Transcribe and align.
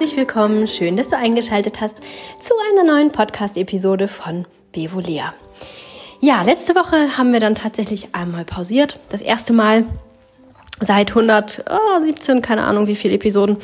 herzlich 0.00 0.16
willkommen. 0.16 0.66
Schön, 0.66 0.96
dass 0.96 1.10
du 1.10 1.18
eingeschaltet 1.18 1.82
hast 1.82 1.98
zu 2.38 2.54
einer 2.70 2.90
neuen 2.90 3.12
Podcast-Episode 3.12 4.08
von 4.08 4.46
Bevolea. 4.72 5.34
Ja, 6.22 6.40
letzte 6.40 6.74
Woche 6.74 7.18
haben 7.18 7.34
wir 7.34 7.40
dann 7.40 7.54
tatsächlich 7.54 8.14
einmal 8.14 8.46
pausiert. 8.46 8.98
Das 9.10 9.20
erste 9.20 9.52
Mal 9.52 9.84
seit 10.80 11.10
117, 11.10 12.40
keine 12.40 12.62
Ahnung 12.62 12.86
wie 12.86 12.96
viele 12.96 13.16
Episoden. 13.16 13.58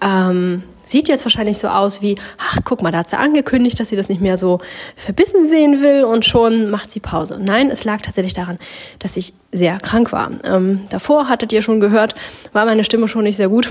Ähm, 0.00 0.62
sieht 0.86 1.08
jetzt 1.08 1.24
wahrscheinlich 1.24 1.58
so 1.58 1.68
aus 1.68 2.00
wie, 2.00 2.16
ach, 2.38 2.58
guck 2.64 2.82
mal, 2.82 2.92
da 2.92 2.98
hat 2.98 3.10
sie 3.10 3.18
angekündigt, 3.18 3.78
dass 3.78 3.90
sie 3.90 3.96
das 3.96 4.08
nicht 4.08 4.22
mehr 4.22 4.36
so 4.36 4.60
verbissen 4.96 5.46
sehen 5.46 5.82
will 5.82 6.04
und 6.04 6.24
schon 6.24 6.70
macht 6.70 6.90
sie 6.90 7.00
Pause. 7.00 7.38
Nein, 7.42 7.70
es 7.70 7.84
lag 7.84 8.00
tatsächlich 8.00 8.34
daran, 8.34 8.58
dass 9.00 9.16
ich 9.16 9.34
sehr 9.52 9.78
krank 9.78 10.12
war. 10.12 10.30
Ähm, 10.44 10.84
davor 10.90 11.28
hattet 11.28 11.52
ihr 11.52 11.60
schon 11.60 11.80
gehört, 11.80 12.14
war 12.52 12.64
meine 12.64 12.84
Stimme 12.84 13.08
schon 13.08 13.24
nicht 13.24 13.36
sehr 13.36 13.48
gut 13.48 13.68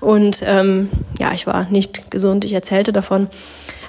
und 0.00 0.42
ähm, 0.44 0.88
ja, 1.18 1.32
ich 1.32 1.46
war 1.46 1.68
nicht 1.70 2.10
gesund. 2.10 2.44
Ich 2.44 2.52
erzählte 2.52 2.92
davon. 2.92 3.28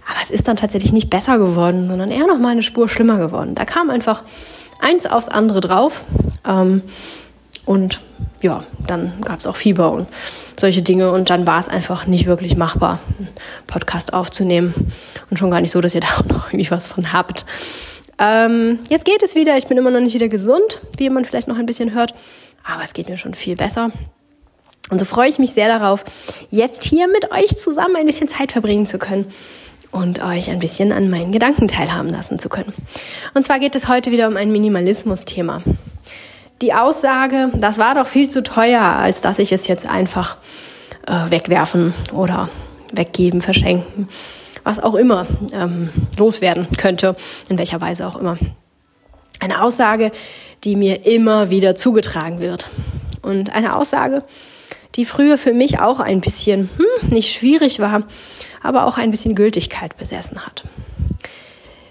Aber 0.10 0.20
es 0.22 0.32
ist 0.32 0.48
dann 0.48 0.58
tatsächlich 0.58 0.92
nicht 0.92 1.10
besser 1.10 1.38
geworden, 1.38 1.88
sondern 1.88 2.12
eher 2.12 2.28
noch 2.28 2.38
mal 2.38 2.50
eine 2.50 2.64
Spur 2.64 2.90
schlimmer 2.90 3.18
geworden. 3.18 3.56
Da 3.56 3.66
kam 3.66 3.90
einfach 3.90 4.24
eins 4.82 5.06
aufs 5.06 5.30
andere 5.30 5.62
drauf. 5.62 6.04
Ähm, 6.46 6.82
und 7.66 8.02
ja, 8.42 8.64
dann 8.88 9.14
gab 9.24 9.40
es 9.40 9.48
auch 9.48 9.56
Fieber 9.56 9.92
und 9.92 10.08
solche 10.60 10.82
Dinge. 10.82 11.12
Und 11.12 11.30
dann 11.30 11.46
war 11.46 11.60
es 11.60 11.70
einfach 11.70 12.08
nicht 12.08 12.26
wirklich 12.26 12.56
machbar, 12.56 13.00
einen 13.20 13.30
Podcast 13.68 14.14
aufzunehmen. 14.14 14.74
Und 15.30 15.38
schon 15.38 15.52
gar 15.52 15.62
nicht 15.62 15.72
so, 15.72 15.82
dass 15.82 15.96
ihr 15.96 16.02
da 16.02 16.08
auch 16.08 16.26
noch 16.26 16.48
irgendwie 16.50 16.72
was 16.72 16.88
von 16.88 17.14
habt. 17.14 17.46
Ähm, 18.18 18.80
jetzt 18.90 19.06
geht 19.06 19.24
es 19.24 19.36
wieder. 19.36 19.58
Ich 19.58 19.68
bin 19.68 19.78
immer 19.78 19.92
noch 19.92 20.00
nicht 20.00 20.14
wieder 20.14 20.28
gesund, 20.28 20.82
wie 20.98 21.10
man 21.10 21.26
vielleicht 21.26 21.48
noch 21.48 21.58
ein 21.58 21.66
bisschen 21.66 21.94
hört. 21.94 22.14
Aber 22.64 22.84
es 22.84 22.94
geht 22.94 23.10
mir 23.10 23.18
schon 23.18 23.34
viel 23.34 23.56
besser. 23.56 23.92
Und 24.90 25.00
so 25.00 25.06
freue 25.06 25.30
ich 25.30 25.40
mich 25.40 25.52
sehr 25.52 25.68
darauf, 25.68 26.04
jetzt 26.50 26.84
hier 26.84 27.08
mit 27.08 27.32
euch 27.32 27.58
zusammen 27.58 27.96
ein 27.96 28.06
bisschen 28.06 28.28
Zeit 28.28 28.52
verbringen 28.52 28.86
zu 28.86 28.98
können 28.98 29.26
und 29.90 30.22
euch 30.22 30.50
ein 30.50 30.60
bisschen 30.60 30.92
an 30.92 31.10
meinen 31.10 31.32
Gedanken 31.32 31.70
teilhaben 31.70 32.10
lassen 32.10 32.40
zu 32.40 32.50
können. 32.50 32.74
Und 33.34 33.44
zwar 33.44 33.60
geht 33.60 33.76
es 33.76 33.88
heute 33.88 34.12
wieder 34.12 34.28
um 34.28 34.36
ein 34.36 34.52
Minimalismus-Thema 34.52 35.64
die 36.62 36.74
Aussage, 36.74 37.50
das 37.56 37.78
war 37.78 37.96
doch 37.96 38.08
viel 38.08 38.30
zu 38.30 38.44
teuer, 38.44 38.82
als 38.82 39.22
dass 39.22 39.40
ich 39.40 39.52
es 39.52 39.68
jetzt 39.68 39.88
einfach 39.88 40.38
äh, 41.08 41.30
wegwerfen 41.30 41.94
oder 42.14 42.50
weggeben, 42.94 43.42
verschenken, 43.42 44.08
was 44.64 44.80
auch 44.80 44.96
immer 44.96 45.26
ähm, 45.54 45.90
loswerden 46.18 46.68
könnte, 46.78 47.16
in 47.50 47.58
welcher 47.58 47.82
Weise 47.82 48.08
auch 48.08 48.16
immer. 48.16 48.38
Eine 49.40 49.64
Aussage, 49.64 50.12
die 50.64 50.76
mir 50.76 51.08
immer 51.08 51.50
wieder 51.50 51.74
zugetragen 51.74 52.40
wird. 52.40 52.68
Und 53.24 53.56
eine 53.56 53.76
Aussage, 53.76 54.24
die 54.96 55.06
früher 55.06 55.38
für 55.38 55.54
mich 55.54 55.80
auch 55.80 56.00
ein 56.00 56.22
bisschen 56.22 56.70
hm, 56.78 57.10
nicht 57.10 57.34
schwierig 57.34 57.80
war, 57.80 58.04
aber 58.62 58.86
auch 58.86 58.98
ein 58.98 59.10
bisschen 59.10 59.34
Gültigkeit 59.34 59.98
besessen 59.98 60.46
hat. 60.46 60.64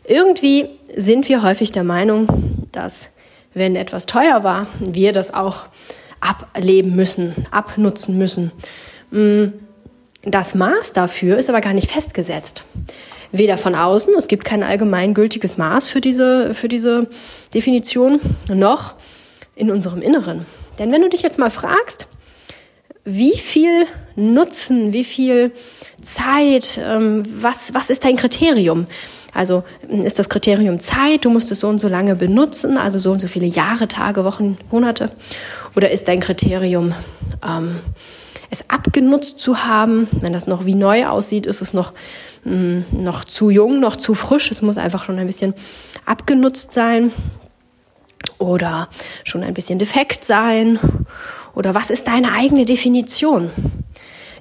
Irgendwie 0.04 0.68
sind 0.94 1.28
wir 1.28 1.42
häufig 1.42 1.72
der 1.72 1.84
Meinung, 1.84 2.68
dass 2.72 3.10
wenn 3.54 3.76
etwas 3.76 4.06
teuer 4.06 4.44
war, 4.44 4.66
wir 4.78 5.12
das 5.12 5.34
auch 5.34 5.66
ableben 6.20 6.94
müssen, 6.94 7.34
abnutzen 7.50 8.18
müssen. 8.18 8.52
Mm, 9.10 9.46
das 10.22 10.54
Maß 10.54 10.92
dafür 10.92 11.38
ist 11.38 11.48
aber 11.48 11.60
gar 11.60 11.72
nicht 11.72 11.90
festgesetzt. 11.90 12.64
Weder 13.32 13.56
von 13.56 13.74
außen, 13.74 14.12
es 14.14 14.28
gibt 14.28 14.44
kein 14.44 14.62
allgemeingültiges 14.62 15.56
Maß 15.56 15.88
für 15.88 16.00
diese, 16.00 16.52
für 16.52 16.68
diese 16.68 17.08
Definition, 17.54 18.20
noch 18.52 18.94
in 19.54 19.70
unserem 19.70 20.02
Inneren. 20.02 20.46
Denn 20.78 20.92
wenn 20.92 21.02
du 21.02 21.08
dich 21.08 21.22
jetzt 21.22 21.38
mal 21.38 21.50
fragst, 21.50 22.08
wie 23.04 23.36
viel 23.36 23.86
Nutzen, 24.16 24.92
wie 24.92 25.04
viel 25.04 25.52
Zeit, 26.02 26.80
ähm, 26.84 27.22
was, 27.40 27.72
was 27.72 27.88
ist 27.88 28.04
dein 28.04 28.16
Kriterium? 28.16 28.86
Also 29.32 29.64
ist 29.88 30.18
das 30.18 30.28
Kriterium 30.28 30.80
Zeit, 30.80 31.24
du 31.24 31.30
musst 31.30 31.50
es 31.52 31.60
so 31.60 31.68
und 31.68 31.78
so 31.78 31.88
lange 31.88 32.16
benutzen, 32.16 32.76
also 32.76 32.98
so 32.98 33.12
und 33.12 33.20
so 33.20 33.28
viele 33.28 33.46
Jahre, 33.46 33.88
Tage, 33.88 34.24
Wochen, 34.24 34.58
Monate? 34.70 35.10
Oder 35.76 35.90
ist 35.90 36.08
dein 36.08 36.20
Kriterium, 36.20 36.94
ähm, 37.46 37.78
es 38.50 38.64
abgenutzt 38.68 39.38
zu 39.38 39.64
haben? 39.64 40.08
Wenn 40.20 40.32
das 40.32 40.46
noch 40.46 40.64
wie 40.64 40.74
neu 40.74 41.06
aussieht, 41.06 41.46
ist 41.46 41.62
es 41.62 41.72
noch, 41.72 41.92
mh, 42.44 42.54
mm, 42.54 42.84
noch 43.02 43.24
zu 43.24 43.50
jung, 43.50 43.80
noch 43.80 43.96
zu 43.96 44.14
frisch. 44.14 44.50
Es 44.50 44.62
muss 44.62 44.78
einfach 44.78 45.04
schon 45.04 45.18
ein 45.18 45.26
bisschen 45.26 45.54
abgenutzt 46.06 46.72
sein 46.72 47.12
oder 48.38 48.88
schon 49.24 49.42
ein 49.42 49.54
bisschen 49.54 49.78
defekt 49.78 50.24
sein? 50.24 50.78
Oder 51.54 51.74
was 51.74 51.90
ist 51.90 52.08
deine 52.08 52.32
eigene 52.32 52.64
Definition? 52.64 53.50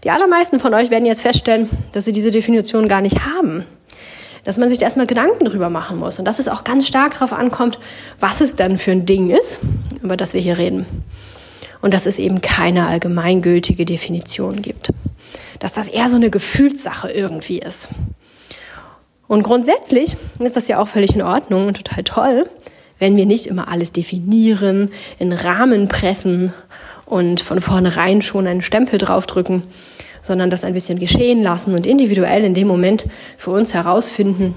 Die 0.04 0.12
allermeisten 0.12 0.60
von 0.60 0.74
euch 0.74 0.90
werden 0.90 1.06
jetzt 1.06 1.22
feststellen, 1.22 1.70
dass 1.92 2.06
sie 2.06 2.14
diese 2.14 2.32
Definition 2.32 2.88
gar 2.88 3.02
nicht 3.02 3.26
haben 3.26 3.66
dass 4.44 4.58
man 4.58 4.70
sich 4.70 4.82
erstmal 4.82 5.08
Gedanken 5.08 5.46
darüber 5.46 5.70
machen 5.70 6.00
muss 6.00 6.20
und 6.20 6.26
dass 6.26 6.40
es 6.40 6.48
auch 6.48 6.64
ganz 6.64 6.88
stark 6.88 7.14
darauf 7.14 7.34
ankommt, 7.34 7.80
was 8.20 8.42
es 8.42 8.56
dann 8.56 8.78
für 8.78 8.92
ein 8.92 9.06
Ding 9.06 9.30
ist, 9.30 9.60
über 10.02 10.18
das 10.18 10.34
wir 10.34 10.42
hier 10.42 10.58
reden. 10.58 10.86
Und 11.82 11.94
dass 11.94 12.06
es 12.06 12.20
eben 12.20 12.42
keine 12.42 12.88
allgemeingültige 12.88 13.86
Definition 13.86 14.62
gibt. 14.62 14.92
Dass 15.60 15.72
das 15.72 15.88
eher 15.88 16.10
so 16.10 16.18
eine 16.18 16.30
Gefühlssache 16.30 17.10
irgendwie 17.10 17.60
ist. 17.60 17.88
Und 19.28 19.44
grundsätzlich 19.44 20.18
ist 20.40 20.58
das 20.58 20.68
ja 20.68 20.80
auch 20.80 20.88
völlig 20.88 21.16
in 21.16 21.22
Ordnung 21.22 21.68
und 21.68 21.78
total 21.78 22.04
toll, 22.04 22.50
wenn 22.98 23.16
wir 23.16 23.26
nicht 23.26 23.46
immer 23.46 23.70
alles 23.70 23.92
definieren, 23.92 24.90
in 25.20 25.32
Rahmen 25.32 25.88
pressen 25.88 26.54
und 27.06 27.40
von 27.40 27.62
vornherein 27.62 28.22
schon 28.22 28.48
einen 28.48 28.62
Stempel 28.62 29.00
draufdrücken, 29.00 29.64
sondern 30.22 30.50
das 30.50 30.64
ein 30.64 30.74
bisschen 30.74 31.00
geschehen 31.00 31.44
lassen 31.44 31.74
und 31.74 31.86
individuell 31.86 32.44
in 32.44 32.54
dem 32.54 32.68
Moment 32.68 33.08
für 33.38 33.52
uns 33.52 33.74
herausfinden, 33.74 34.56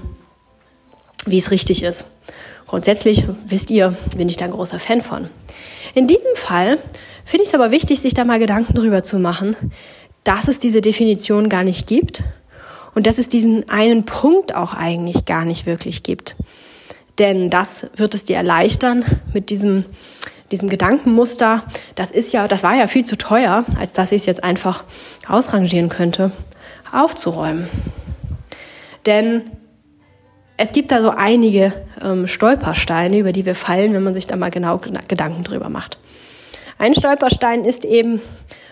wie 1.25 1.37
es 1.37 1.51
richtig 1.51 1.83
ist. 1.83 2.07
Grundsätzlich, 2.67 3.23
wisst 3.47 3.69
ihr, 3.71 3.95
bin 4.17 4.29
ich 4.29 4.37
da 4.37 4.45
ein 4.45 4.51
großer 4.51 4.79
Fan 4.79 5.01
von. 5.01 5.29
In 5.93 6.07
diesem 6.07 6.35
Fall 6.35 6.79
finde 7.25 7.43
ich 7.43 7.49
es 7.49 7.55
aber 7.55 7.71
wichtig, 7.71 8.01
sich 8.01 8.13
da 8.13 8.23
mal 8.23 8.39
Gedanken 8.39 8.73
drüber 8.73 9.03
zu 9.03 9.19
machen, 9.19 9.55
dass 10.23 10.47
es 10.47 10.59
diese 10.59 10.81
Definition 10.81 11.49
gar 11.49 11.63
nicht 11.63 11.87
gibt 11.87 12.23
und 12.95 13.07
dass 13.07 13.17
es 13.17 13.29
diesen 13.29 13.69
einen 13.69 14.05
Punkt 14.05 14.55
auch 14.55 14.73
eigentlich 14.73 15.25
gar 15.25 15.45
nicht 15.45 15.65
wirklich 15.65 16.03
gibt. 16.03 16.35
Denn 17.19 17.49
das 17.49 17.87
wird 17.95 18.15
es 18.15 18.23
dir 18.23 18.37
erleichtern, 18.37 19.05
mit 19.33 19.49
diesem 19.49 19.85
diesem 20.53 20.69
Gedankenmuster, 20.69 21.63
das 21.95 22.11
ist 22.11 22.31
ja, 22.31 22.47
das 22.47 22.61
war 22.61 22.75
ja 22.75 22.85
viel 22.85 23.03
zu 23.03 23.17
teuer, 23.17 23.65
als 23.79 23.91
dass 23.93 24.11
ich 24.11 24.21
es 24.21 24.25
jetzt 24.27 24.43
einfach 24.43 24.83
ausrangieren 25.27 25.89
könnte, 25.89 26.31
aufzuräumen. 26.91 27.67
Denn 29.07 29.49
es 30.55 30.71
gibt 30.71 30.91
da 30.91 31.01
so 31.01 31.09
einige 31.09 31.73
ähm, 32.03 32.27
Stolpersteine, 32.27 33.17
über 33.17 33.31
die 33.31 33.45
wir 33.45 33.55
fallen, 33.55 33.93
wenn 33.93 34.03
man 34.03 34.13
sich 34.13 34.27
da 34.27 34.35
mal 34.35 34.51
genau 34.51 34.79
Gedanken 35.07 35.43
drüber 35.43 35.69
macht. 35.69 35.97
Ein 36.77 36.93
Stolperstein 36.93 37.65
ist 37.65 37.83
eben, 37.83 38.21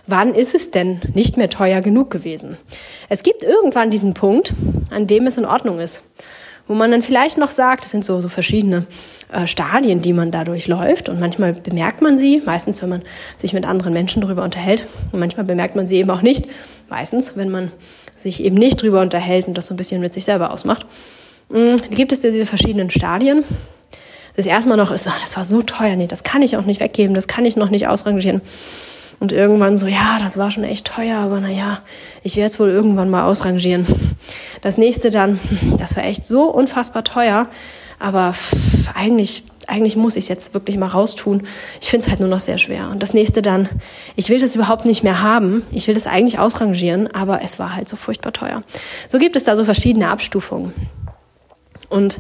wann 0.06 0.36
ist 0.36 0.54
es 0.54 0.70
denn 0.70 1.02
nicht 1.16 1.36
mehr 1.38 1.50
teuer 1.50 1.82
genug 1.82 2.12
gewesen? 2.12 2.58
Es 3.10 3.24
gibt 3.24 3.42
irgendwann 3.42 3.90
diesen 3.90 4.14
Punkt, 4.14 4.54
an 4.92 5.08
dem 5.08 5.26
es 5.26 5.38
in 5.38 5.46
Ordnung 5.46 5.80
ist 5.80 6.04
wo 6.72 6.76
man 6.76 6.90
dann 6.90 7.02
vielleicht 7.02 7.38
noch 7.38 7.52
sagt, 7.52 7.84
das 7.84 7.92
sind 7.92 8.06
so, 8.06 8.22
so 8.22 8.30
verschiedene 8.30 8.86
äh, 9.30 9.46
Stadien, 9.46 10.02
die 10.02 10.14
man 10.14 10.32
dadurch 10.32 10.70
läuft. 10.70 11.10
Und 11.10 11.20
manchmal 11.20 11.52
bemerkt 11.52 12.02
man 12.02 12.18
sie, 12.18 12.42
meistens, 12.46 12.82
wenn 12.82 12.88
man 12.88 13.02
sich 13.36 13.52
mit 13.52 13.66
anderen 13.66 13.92
Menschen 13.92 14.22
darüber 14.22 14.42
unterhält. 14.42 14.86
Und 15.12 15.20
manchmal 15.20 15.46
bemerkt 15.46 15.76
man 15.76 15.86
sie 15.86 15.98
eben 15.98 16.10
auch 16.10 16.22
nicht, 16.22 16.46
meistens, 16.90 17.36
wenn 17.36 17.50
man 17.50 17.74
sich 18.16 18.42
eben 18.42 18.56
nicht 18.56 18.82
darüber 18.82 19.02
unterhält 19.02 19.50
und 19.50 19.58
das 19.58 19.68
so 19.68 19.74
ein 19.74 19.78
bisschen 19.78 20.00
mit 20.00 20.14
sich 20.14 20.24
selber 20.24 20.54
ausmacht. 20.54 20.86
Mhm, 21.50 21.76
gibt 21.90 22.14
es 22.14 22.22
diese 22.22 22.46
verschiedenen 22.46 22.90
Stadien. 22.90 23.44
Das 24.38 24.46
erste 24.46 24.70
Mal 24.70 24.78
noch 24.78 24.92
ist, 24.92 25.08
oh, 25.08 25.20
das 25.22 25.36
war 25.36 25.44
so 25.44 25.62
teuer, 25.64 25.98
nee, 25.98 26.08
das 26.08 26.24
kann 26.24 26.42
ich 26.42 26.56
auch 26.56 26.66
nicht 26.66 26.80
weggeben, 26.80 27.14
das 27.14 27.28
kann 27.28 27.44
ich 27.46 27.58
noch 27.58 27.70
nicht 27.70 27.90
ausrangieren. 27.90 28.40
Und 29.20 29.34
irgendwann 29.34 29.76
so, 29.76 29.88
ja, 29.88 30.20
das 30.20 30.38
war 30.38 30.52
schon 30.52 30.64
echt 30.64 30.88
teuer, 30.88 31.18
aber 31.18 31.42
naja, 31.42 31.82
ich 32.24 32.38
werde 32.38 32.50
es 32.50 32.62
wohl 32.62 32.70
irgendwann 32.70 33.10
mal 33.10 33.26
ausrangieren. 33.26 33.86
Das 34.62 34.78
nächste 34.78 35.10
dann, 35.10 35.40
das 35.78 35.96
war 35.96 36.04
echt 36.04 36.26
so 36.26 36.44
unfassbar 36.44 37.04
teuer, 37.04 37.48
aber 38.00 38.34
pff, 38.34 38.96
eigentlich, 38.96 39.44
eigentlich 39.68 39.96
muss 39.96 40.16
ich 40.16 40.26
es 40.26 40.30
jetzt 40.30 40.54
wirklich 40.54 40.78
mal 40.78 40.88
raustun. 40.88 41.44
Ich 41.82 41.90
finde 41.90 42.06
es 42.06 42.10
halt 42.10 42.20
nur 42.20 42.30
noch 42.30 42.40
sehr 42.40 42.58
schwer. 42.58 42.90
Und 42.90 43.02
das 43.02 43.14
nächste 43.14 43.42
dann, 43.42 43.70
ich 44.16 44.30
will 44.30 44.40
das 44.40 44.56
überhaupt 44.56 44.86
nicht 44.86 45.04
mehr 45.04 45.22
haben. 45.22 45.64
Ich 45.72 45.88
will 45.88 45.96
das 45.96 46.08
eigentlich 46.08 46.40
ausrangieren, 46.40 47.08
aber 47.08 47.42
es 47.44 47.60
war 47.60 47.76
halt 47.76 47.88
so 47.88 47.96
furchtbar 47.96 48.34
teuer. 48.34 48.64
So 49.08 49.20
gibt 49.20 49.36
es 49.36 49.44
da 49.44 49.56
so 49.56 49.64
verschiedene 49.64 50.10
Abstufungen. 50.10 50.74
Und 51.90 52.20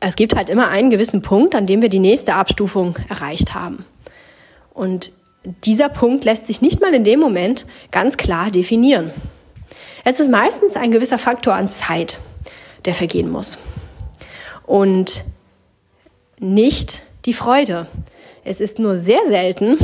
es 0.00 0.16
gibt 0.16 0.34
halt 0.34 0.50
immer 0.50 0.68
einen 0.68 0.90
gewissen 0.90 1.22
Punkt, 1.22 1.54
an 1.54 1.66
dem 1.66 1.82
wir 1.82 1.88
die 1.88 1.98
nächste 1.98 2.34
Abstufung 2.34 2.96
erreicht 3.08 3.54
haben. 3.54 3.84
Und 4.72 5.12
dieser 5.64 5.88
Punkt 5.88 6.24
lässt 6.24 6.46
sich 6.46 6.60
nicht 6.60 6.80
mal 6.80 6.92
in 6.92 7.04
dem 7.04 7.20
Moment 7.20 7.66
ganz 7.90 8.16
klar 8.16 8.50
definieren. 8.50 9.12
Es 10.04 10.20
ist 10.20 10.30
meistens 10.30 10.76
ein 10.76 10.90
gewisser 10.90 11.18
Faktor 11.18 11.54
an 11.54 11.68
Zeit, 11.68 12.18
der 12.84 12.94
vergehen 12.94 13.30
muss. 13.30 13.58
Und 14.66 15.24
nicht 16.38 17.02
die 17.26 17.32
Freude. 17.32 17.86
Es 18.44 18.60
ist 18.60 18.78
nur 18.78 18.96
sehr 18.96 19.20
selten 19.28 19.76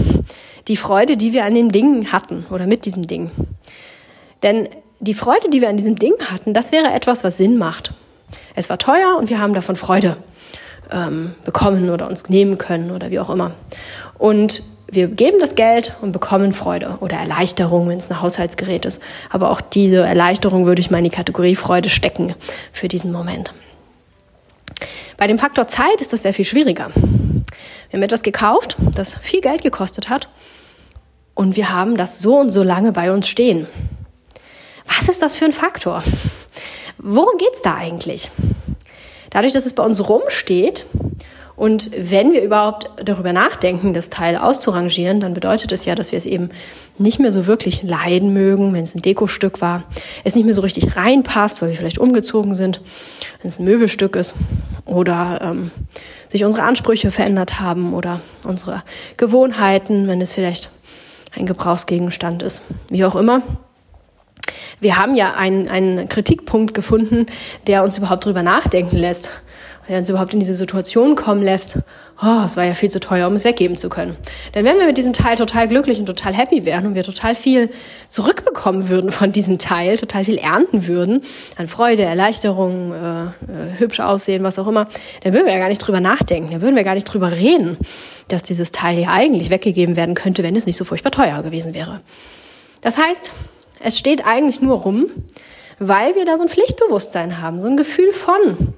die 0.69 0.77
Freude, 0.77 1.17
die 1.17 1.33
wir 1.33 1.45
an 1.45 1.55
den 1.55 1.69
Dingen 1.69 2.13
hatten 2.13 2.47
oder 2.51 2.67
mit 2.67 2.87
diesem 2.87 3.07
Ding. 3.07 3.31
Denn 4.43 4.69
die 5.01 5.15
Freude, 5.15 5.51
die 5.51 5.61
wir 5.61 5.69
an 5.69 5.77
diesem 5.77 5.97
Ding 5.97 6.15
hatten, 6.25 6.55
das 6.55 6.73
wäre 6.73 6.93
etwas, 6.93 7.23
was 7.23 7.37
Sinn 7.37 7.59
macht. 7.59 7.93
Es 8.55 8.71
war 8.71 8.79
teuer 8.79 9.17
und 9.19 9.31
wir 9.31 9.39
haben 9.39 9.53
davon 9.53 9.77
Freude 9.77 10.17
ähm, 10.91 11.35
bekommen 11.45 11.91
oder 11.91 12.09
uns 12.09 12.29
nehmen 12.29 12.59
können 12.59 12.91
oder 12.91 13.11
wie 13.11 13.21
auch 13.21 13.31
immer. 13.31 13.53
Und 14.19 14.63
wir 14.89 15.09
geben 15.09 15.39
das 15.41 15.55
Geld 15.55 15.95
und 16.01 16.13
bekommen 16.13 16.53
Freude 16.53 16.99
oder 17.01 17.17
Erleichterung, 17.17 17.89
wenn 17.89 17.99
es 17.99 18.11
ein 18.11 18.21
Haushaltsgerät 18.21 18.85
ist. 18.85 19.03
Aber 19.31 19.51
auch 19.51 19.61
diese 19.61 19.99
Erleichterung 19.99 20.67
würde 20.67 20.81
ich 20.81 20.91
mal 20.91 20.99
in 20.99 21.05
die 21.05 21.11
Kategorie 21.11 21.57
Freude 21.57 21.89
stecken 21.89 22.35
für 22.73 22.89
diesen 22.89 23.11
Moment. 23.11 23.53
Bei 25.17 25.27
dem 25.27 25.39
Faktor 25.39 25.67
Zeit 25.67 26.01
ist 26.01 26.13
das 26.13 26.23
sehr 26.23 26.35
viel 26.35 26.45
schwieriger. 26.45 26.91
Wir 26.95 27.99
haben 27.99 28.03
etwas 28.03 28.23
gekauft, 28.23 28.77
das 28.95 29.15
viel 29.15 29.41
Geld 29.41 29.63
gekostet 29.63 30.09
hat 30.09 30.29
und 31.35 31.57
wir 31.57 31.71
haben 31.71 31.97
das 31.97 32.21
so 32.21 32.37
und 32.37 32.51
so 32.51 32.63
lange 32.63 32.93
bei 32.93 33.11
uns 33.11 33.29
stehen. 33.29 33.67
Was 34.87 35.09
ist 35.09 35.23
das 35.23 35.37
für 35.37 35.47
ein 35.47 35.53
Faktor? 35.53 36.03
Worum 36.99 37.39
geht's 37.39 37.63
da 37.63 37.75
eigentlich? 37.75 38.31
Dadurch, 39.31 39.53
dass 39.53 39.67
es 39.67 39.75
bei 39.75 39.83
uns 39.83 40.09
rumsteht 40.09 40.87
und 41.57 41.91
wenn 41.97 42.33
wir 42.33 42.43
überhaupt 42.43 42.91
darüber 43.03 43.33
nachdenken, 43.33 43.95
das 43.95 44.11
Teil 44.11 44.37
auszurangieren, 44.37 45.21
dann 45.21 45.33
bedeutet 45.33 45.73
es 45.73 45.87
ja, 45.87 45.95
dass 45.95 46.13
wir 46.13 46.19
es 46.19 46.27
eben 46.27 46.51
nicht 46.99 47.19
mehr 47.19 47.33
so 47.33 47.47
wirklich 47.47 47.83
leiden 47.83 48.35
mögen, 48.35 48.75
wenn 48.75 48.85
es 48.85 48.95
ein 48.95 49.01
Dekostück 49.01 49.63
war, 49.63 49.85
es 50.25 50.35
nicht 50.35 50.45
mehr 50.45 50.55
so 50.55 50.61
richtig 50.61 50.97
reinpasst, 50.97 51.63
weil 51.63 51.71
wir 51.71 51.77
vielleicht 51.77 51.99
umgezogen 51.99 52.55
sind, 52.55 52.83
wenn 53.41 53.49
es 53.49 53.59
ein 53.59 53.65
Möbelstück 53.65 54.17
ist 54.17 54.35
oder 54.85 55.41
ähm, 55.43 55.71
sich 56.29 56.45
unsere 56.45 56.65
Ansprüche 56.65 57.11
verändert 57.11 57.59
haben 57.59 57.95
oder 57.95 58.21
unsere 58.45 58.83
Gewohnheiten, 59.17 60.09
wenn 60.09 60.21
es 60.21 60.35
vielleicht 60.35 60.71
ein 61.35 61.47
Gebrauchsgegenstand 61.47 62.43
ist, 62.43 62.63
wie 62.91 63.05
auch 63.05 63.17
immer. 63.17 63.43
Wir 64.81 64.97
haben 64.97 65.15
ja 65.17 65.35
einen, 65.35 65.69
einen 65.69 66.09
Kritikpunkt 66.09 66.75
gefunden, 66.75 67.27
der 67.67 67.83
uns 67.83 67.97
überhaupt 67.97 68.27
drüber 68.27 68.43
nachdenken 68.43 68.97
lässt, 68.97 69.31
der 69.89 69.99
uns 69.99 70.09
überhaupt 70.09 70.35
in 70.35 70.41
diese 70.41 70.55
Situation 70.55 71.15
kommen 71.15 71.43
lässt, 71.43 71.79
oh, 72.23 72.43
es 72.45 72.57
war 72.57 72.65
ja 72.65 72.75
viel 72.75 72.91
zu 72.91 73.01
teuer, 73.01 73.27
um 73.27 73.35
es 73.35 73.45
weggeben 73.45 73.77
zu 73.77 73.89
können. 73.89 74.17
Denn 74.55 74.65
wenn 74.65 74.79
wir 74.79 74.87
mit 74.87 74.97
diesem 74.97 75.13
Teil 75.13 75.37
total 75.37 75.69
glücklich 75.69 75.99
und 75.99 76.07
total 76.07 76.35
happy 76.35 76.65
wären 76.65 76.87
und 76.87 76.95
wir 76.95 77.03
total 77.03 77.35
viel 77.35 77.71
zurückbekommen 78.09 78.89
würden 78.89 79.11
von 79.11 79.33
diesem 79.33 79.59
Teil, 79.59 79.97
total 79.99 80.25
viel 80.25 80.39
ernten 80.39 80.87
würden, 80.87 81.23
an 81.57 81.67
Freude, 81.67 82.03
Erleichterung, 82.03 82.93
äh, 82.93 83.25
äh, 83.25 83.31
hübsch 83.79 84.01
aussehen, 84.01 84.43
was 84.43 84.59
auch 84.59 84.67
immer, 84.67 84.89
dann 85.23 85.33
würden 85.33 85.47
wir 85.47 85.53
ja 85.53 85.59
gar 85.59 85.69
nicht 85.69 85.79
drüber 85.79 86.01
nachdenken, 86.01 86.53
dann 86.53 86.63
würden 86.63 86.77
wir 86.77 86.85
gar 86.85 86.95
nicht 86.95 87.05
drüber 87.05 87.33
reden, 87.33 87.77
dass 88.29 88.43
dieses 88.43 88.73
Teil 88.73 88.99
ja 88.99 89.09
eigentlich 89.11 89.51
weggegeben 89.51 89.97
werden 89.97 90.15
könnte, 90.15 90.43
wenn 90.43 90.57
es 90.57 90.67
nicht 90.67 90.77
so 90.77 90.85
furchtbar 90.85 91.11
teuer 91.11 91.43
gewesen 91.43 91.75
wäre. 91.75 92.01
Das 92.81 92.99
heißt, 92.99 93.31
es 93.81 93.99
steht 93.99 94.27
eigentlich 94.27 94.61
nur 94.61 94.79
rum, 94.79 95.07
weil 95.79 96.15
wir 96.15 96.25
da 96.25 96.37
so 96.37 96.45
ein 96.45 96.49
Pflichtbewusstsein 96.49 97.41
haben, 97.41 97.61
so 97.61 97.69
ein 97.69 97.77
Gefühl 97.77 98.13
von, 98.13 98.75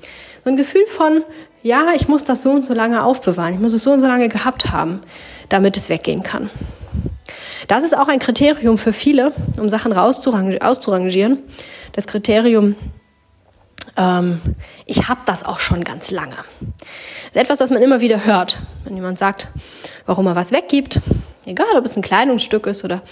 ein 0.48 0.56
Gefühl 0.56 0.86
von, 0.86 1.22
ja, 1.62 1.92
ich 1.94 2.08
muss 2.08 2.24
das 2.24 2.42
so 2.42 2.50
und 2.50 2.64
so 2.64 2.74
lange 2.74 3.04
aufbewahren, 3.04 3.54
ich 3.54 3.60
muss 3.60 3.72
es 3.72 3.84
so 3.84 3.92
und 3.92 4.00
so 4.00 4.06
lange 4.06 4.28
gehabt 4.28 4.70
haben, 4.70 5.00
damit 5.48 5.76
es 5.76 5.88
weggehen 5.88 6.22
kann. 6.22 6.50
Das 7.66 7.84
ist 7.84 7.96
auch 7.96 8.08
ein 8.08 8.18
Kriterium 8.18 8.78
für 8.78 8.92
viele, 8.92 9.32
um 9.58 9.68
Sachen 9.68 9.92
auszurangieren. 9.92 11.42
Das 11.92 12.06
Kriterium, 12.06 12.76
ähm, 13.96 14.40
ich 14.86 15.08
habe 15.08 15.20
das 15.26 15.44
auch 15.44 15.58
schon 15.58 15.84
ganz 15.84 16.10
lange. 16.10 16.36
Das 17.32 17.34
ist 17.34 17.36
etwas, 17.36 17.58
das 17.58 17.70
man 17.70 17.82
immer 17.82 18.00
wieder 18.00 18.24
hört, 18.24 18.58
wenn 18.84 18.94
jemand 18.94 19.18
sagt, 19.18 19.48
warum 20.06 20.26
er 20.26 20.36
was 20.36 20.52
weggibt, 20.52 21.00
egal 21.44 21.76
ob 21.76 21.84
es 21.84 21.96
ein 21.96 22.02
Kleidungsstück 22.02 22.66
ist 22.66 22.84
oder 22.84 23.02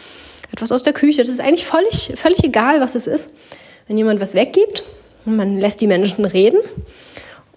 etwas 0.53 0.73
aus 0.73 0.83
der 0.83 0.93
Küche, 0.93 1.23
das 1.23 1.29
ist 1.29 1.41
eigentlich 1.41 1.67
völlig, 1.67 2.13
völlig 2.17 2.43
egal, 2.45 2.81
was 2.81 2.95
es 2.95 3.07
ist. 3.07 3.31
Wenn 3.89 3.99
jemand 3.99 4.21
was 4.21 4.35
weggibt 4.35 4.83
man 5.27 5.59
lässt 5.59 5.81
die 5.81 5.87
Menschen 5.87 6.25
reden 6.25 6.61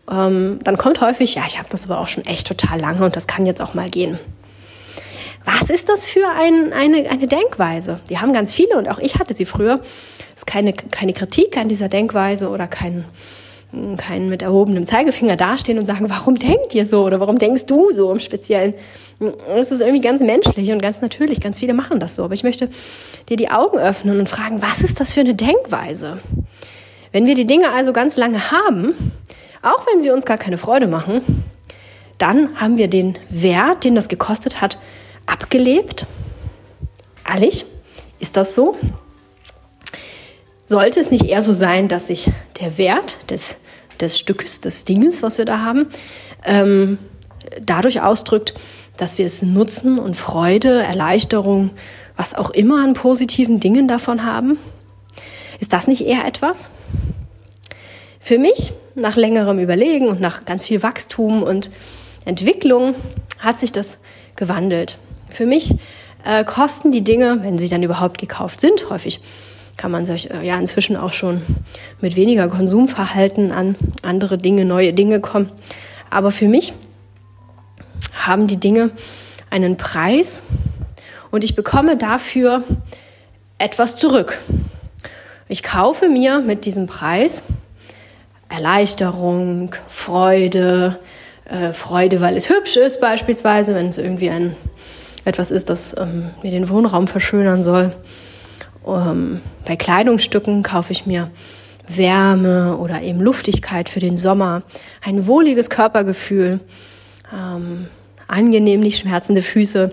ähm, 0.10 0.60
dann 0.64 0.78
kommt 0.78 1.02
häufig, 1.02 1.36
ja, 1.36 1.44
ich 1.48 1.58
habe 1.58 1.70
das 1.70 1.86
aber 1.86 2.00
auch 2.00 2.08
schon 2.08 2.26
echt 2.26 2.48
total 2.48 2.80
lange 2.80 3.06
und 3.06 3.16
das 3.16 3.28
kann 3.28 3.46
jetzt 3.46 3.62
auch 3.62 3.74
mal 3.74 3.90
gehen. 3.90 4.20
Was 5.46 5.70
ist 5.70 5.90
das 5.90 6.06
für 6.06 6.28
ein, 6.28 6.74
eine, 6.74 7.10
eine 7.10 7.28
Denkweise? 7.28 8.02
Die 8.10 8.20
haben 8.20 8.34
ganz 8.34 8.54
viele 8.54 8.78
und 8.78 8.90
auch 8.90 9.00
ich 9.00 9.18
hatte 9.18 9.34
sie 9.34 9.46
früher. 9.46 9.78
Das 9.78 10.44
ist 10.44 10.48
keine, 10.48 10.74
keine 10.74 11.14
Kritik 11.14 11.58
an 11.58 11.70
dieser 11.70 11.90
Denkweise 11.90 12.50
oder 12.50 12.68
kein, 12.68 13.06
kein 13.98 14.30
mit 14.30 14.42
erhobenem 14.42 14.86
Zeigefinger 14.86 15.36
dastehen 15.36 15.80
und 15.80 15.86
sagen, 15.86 16.10
warum 16.10 16.36
denkt 16.36 16.76
ihr 16.76 16.86
so 16.86 17.04
oder 17.04 17.20
warum 17.20 17.38
denkst 17.38 17.66
du 17.66 17.92
so 17.92 18.12
im 18.12 18.20
Speziellen? 18.20 18.74
Das 19.48 19.72
ist 19.72 19.82
irgendwie 19.82 20.02
ganz 20.02 20.22
menschlich 20.22 20.72
und 20.72 20.82
ganz 20.82 21.02
natürlich. 21.02 21.42
Ganz 21.42 21.60
viele 21.60 21.74
machen 21.74 22.00
das 22.00 22.16
so. 22.16 22.24
Aber 22.24 22.34
ich 22.34 22.44
möchte 22.44 22.70
dir 23.30 23.38
die 23.38 23.50
Augen 23.50 23.78
öffnen 23.78 24.20
und 24.20 24.30
fragen, 24.30 24.62
was 24.62 24.82
ist 24.82 25.00
das 25.00 25.14
für 25.14 25.22
eine 25.22 25.36
Denkweise? 25.36 26.22
Wenn 27.12 27.26
wir 27.26 27.36
die 27.36 27.46
Dinge 27.46 27.72
also 27.72 27.92
ganz 27.92 28.18
lange 28.18 28.52
haben, 28.52 28.94
auch 29.62 29.86
wenn 29.88 30.02
sie 30.02 30.10
uns 30.12 30.26
gar 30.26 30.38
keine 30.38 30.58
Freude 30.58 30.88
machen, 30.88 31.22
dann 32.18 32.60
haben 32.60 32.78
wir 32.78 32.88
den 32.88 33.18
Wert, 33.30 33.84
den 33.84 33.96
das 33.96 34.08
gekostet 34.08 34.62
hat, 34.62 34.78
abgelebt. 35.26 36.06
Ehrlich? 37.28 37.66
Ist 38.20 38.36
das 38.36 38.56
so? 38.56 38.78
Sollte 40.68 41.00
es 41.00 41.10
nicht 41.10 41.26
eher 41.26 41.42
so 41.42 41.54
sein, 41.54 41.88
dass 41.88 42.08
sich 42.08 42.30
der 42.60 42.78
Wert 42.78 43.32
des, 43.32 43.58
des 44.00 44.20
Stückes, 44.20 44.60
des 44.60 44.86
Dinges, 44.86 45.24
was 45.24 45.38
wir 45.38 45.46
da 45.46 45.60
haben, 45.60 45.88
ähm, 46.44 47.00
dadurch 47.62 48.02
ausdrückt, 48.02 48.54
dass 48.98 49.18
wir 49.18 49.26
es 49.26 49.42
nutzen 49.42 49.98
und 49.98 50.16
Freude, 50.16 50.84
Erleichterung, 50.84 51.72
was 52.18 52.36
auch 52.36 52.50
immer 52.50 52.84
an 52.84 52.94
positiven 52.94 53.62
Dingen 53.62 53.88
davon 53.88 54.26
haben? 54.26 54.60
Ist 55.60 55.72
das 55.72 55.88
nicht 55.88 56.06
eher 56.06 56.26
etwas? 56.26 56.70
Für 58.20 58.38
mich, 58.38 58.74
nach 59.00 59.16
längerem 59.16 59.60
Überlegen 59.60 60.08
und 60.08 60.20
nach 60.20 60.46
ganz 60.46 60.66
viel 60.66 60.84
Wachstum 60.84 61.44
und 61.44 61.72
Entwicklung, 62.26 62.96
hat 63.40 63.60
sich 63.60 63.72
das 63.72 63.98
gewandelt. 64.36 64.98
Für 65.30 65.46
mich 65.46 65.76
äh, 66.26 66.44
kosten 66.44 66.92
die 66.92 67.04
Dinge, 67.04 67.40
wenn 67.42 67.58
sie 67.58 67.70
dann 67.70 67.84
überhaupt 67.84 68.20
gekauft 68.20 68.62
sind, 68.62 68.90
häufig 68.90 69.22
kann 69.78 69.92
man 69.92 70.06
sich 70.06 70.30
äh, 70.30 70.46
ja 70.46 70.60
inzwischen 70.60 70.98
auch 70.98 71.14
schon 71.14 71.42
mit 72.02 72.16
weniger 72.16 72.50
Konsumverhalten 72.50 73.52
an 73.52 73.76
andere 74.02 74.38
Dinge, 74.38 74.66
neue 74.66 74.94
Dinge 74.94 75.22
kommen. 75.22 75.52
Aber 76.10 76.32
für 76.32 76.48
mich 76.48 76.74
haben 78.14 78.48
die 78.48 78.58
Dinge 78.58 78.92
einen 79.50 79.78
Preis 79.78 80.44
und 81.32 81.44
ich 81.44 81.56
bekomme 81.56 81.96
dafür 81.96 82.64
etwas 83.58 83.96
zurück. 83.96 84.40
Ich 85.48 85.64
kaufe 85.64 86.10
mir 86.10 86.42
mit 86.42 86.66
diesem 86.66 86.86
Preis 86.86 87.42
Erleichterung, 88.50 89.76
Freude, 89.88 91.00
äh, 91.46 91.72
Freude, 91.72 92.22
weil 92.22 92.36
es 92.36 92.50
hübsch 92.50 92.78
ist 92.78 93.00
beispielsweise, 93.00 93.76
wenn 93.76 93.88
es 93.88 93.98
irgendwie 93.98 94.30
ein 94.30 94.56
etwas 95.26 95.52
ist, 95.52 95.70
das 95.70 95.96
ähm, 95.98 96.30
mir 96.42 96.52
den 96.52 96.70
Wohnraum 96.70 97.08
verschönern 97.08 97.64
soll. 97.64 97.94
Ähm, 98.86 99.42
bei 99.66 99.76
Kleidungsstücken 99.76 100.64
kaufe 100.64 100.92
ich 100.92 101.06
mir 101.06 101.30
Wärme 101.88 102.78
oder 102.78 103.02
eben 103.02 103.20
Luftigkeit 103.20 103.90
für 103.90 104.00
den 104.00 104.18
Sommer, 104.18 104.64
ein 105.02 105.28
wohliges 105.28 105.70
Körpergefühl, 105.70 106.60
ähm, 107.34 107.88
angenehm 108.28 108.80
nicht 108.80 109.00
schmerzende 109.00 109.42
Füße. 109.42 109.92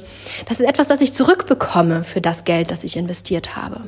Das 0.48 0.60
ist 0.60 0.68
etwas, 0.68 0.88
das 0.88 1.00
ich 1.00 1.12
zurückbekomme 1.12 2.04
für 2.04 2.20
das 2.20 2.44
Geld, 2.44 2.70
das 2.70 2.84
ich 2.84 2.96
investiert 2.96 3.56
habe. 3.56 3.80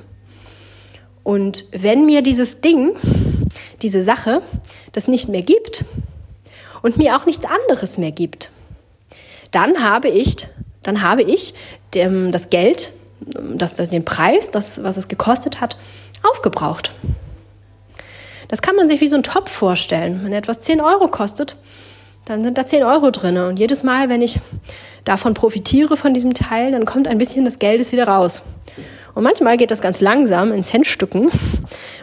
Und 1.22 1.66
wenn 1.72 2.06
mir 2.06 2.22
dieses 2.22 2.62
Ding 2.62 2.92
diese 3.82 4.02
Sache 4.02 4.42
das 4.92 5.08
nicht 5.08 5.28
mehr 5.28 5.42
gibt 5.42 5.85
und 6.82 6.97
mir 6.97 7.16
auch 7.16 7.26
nichts 7.26 7.44
anderes 7.44 7.99
mehr 7.99 8.12
gibt, 8.12 8.50
dann 9.50 9.82
habe 9.82 10.08
ich, 10.08 10.49
dann 10.82 11.02
habe 11.02 11.23
ich 11.23 11.54
dem, 11.94 12.32
das 12.32 12.50
Geld, 12.50 12.92
das, 13.20 13.75
das, 13.75 13.90
den 13.90 14.04
Preis, 14.04 14.50
das, 14.50 14.82
was 14.82 14.97
es 14.97 15.08
gekostet 15.08 15.61
hat, 15.61 15.76
aufgebraucht. 16.23 16.92
Das 18.49 18.62
kann 18.62 18.76
man 18.76 18.88
sich 18.88 19.00
wie 19.00 19.08
so 19.08 19.16
ein 19.16 19.23
Topf 19.23 19.50
vorstellen. 19.50 20.20
Wenn 20.25 20.32
etwas 20.32 20.61
10 20.61 20.80
Euro 20.80 21.08
kostet, 21.08 21.56
dann 22.25 22.42
sind 22.42 22.56
da 22.58 22.66
10 22.66 22.82
Euro 22.82 23.11
drin. 23.11 23.37
Und 23.37 23.58
jedes 23.58 23.82
Mal, 23.82 24.08
wenn 24.08 24.23
ich 24.23 24.40
davon 25.04 25.35
profitiere, 25.35 25.97
von 25.97 26.14
diesem 26.14 26.35
Teil, 26.35 26.73
dann 26.73 26.87
kommt 26.87 27.08
ein 27.08 27.18
bisschen 27.18 27.44
des 27.44 27.58
Geldes 27.58 27.92
wieder 27.92 28.08
raus. 28.08 28.42
Und 29.14 29.25
manchmal 29.25 29.56
geht 29.56 29.70
das 29.70 29.80
ganz 29.80 30.00
langsam 30.00 30.52
in 30.52 30.62
Centstücken 30.62 31.30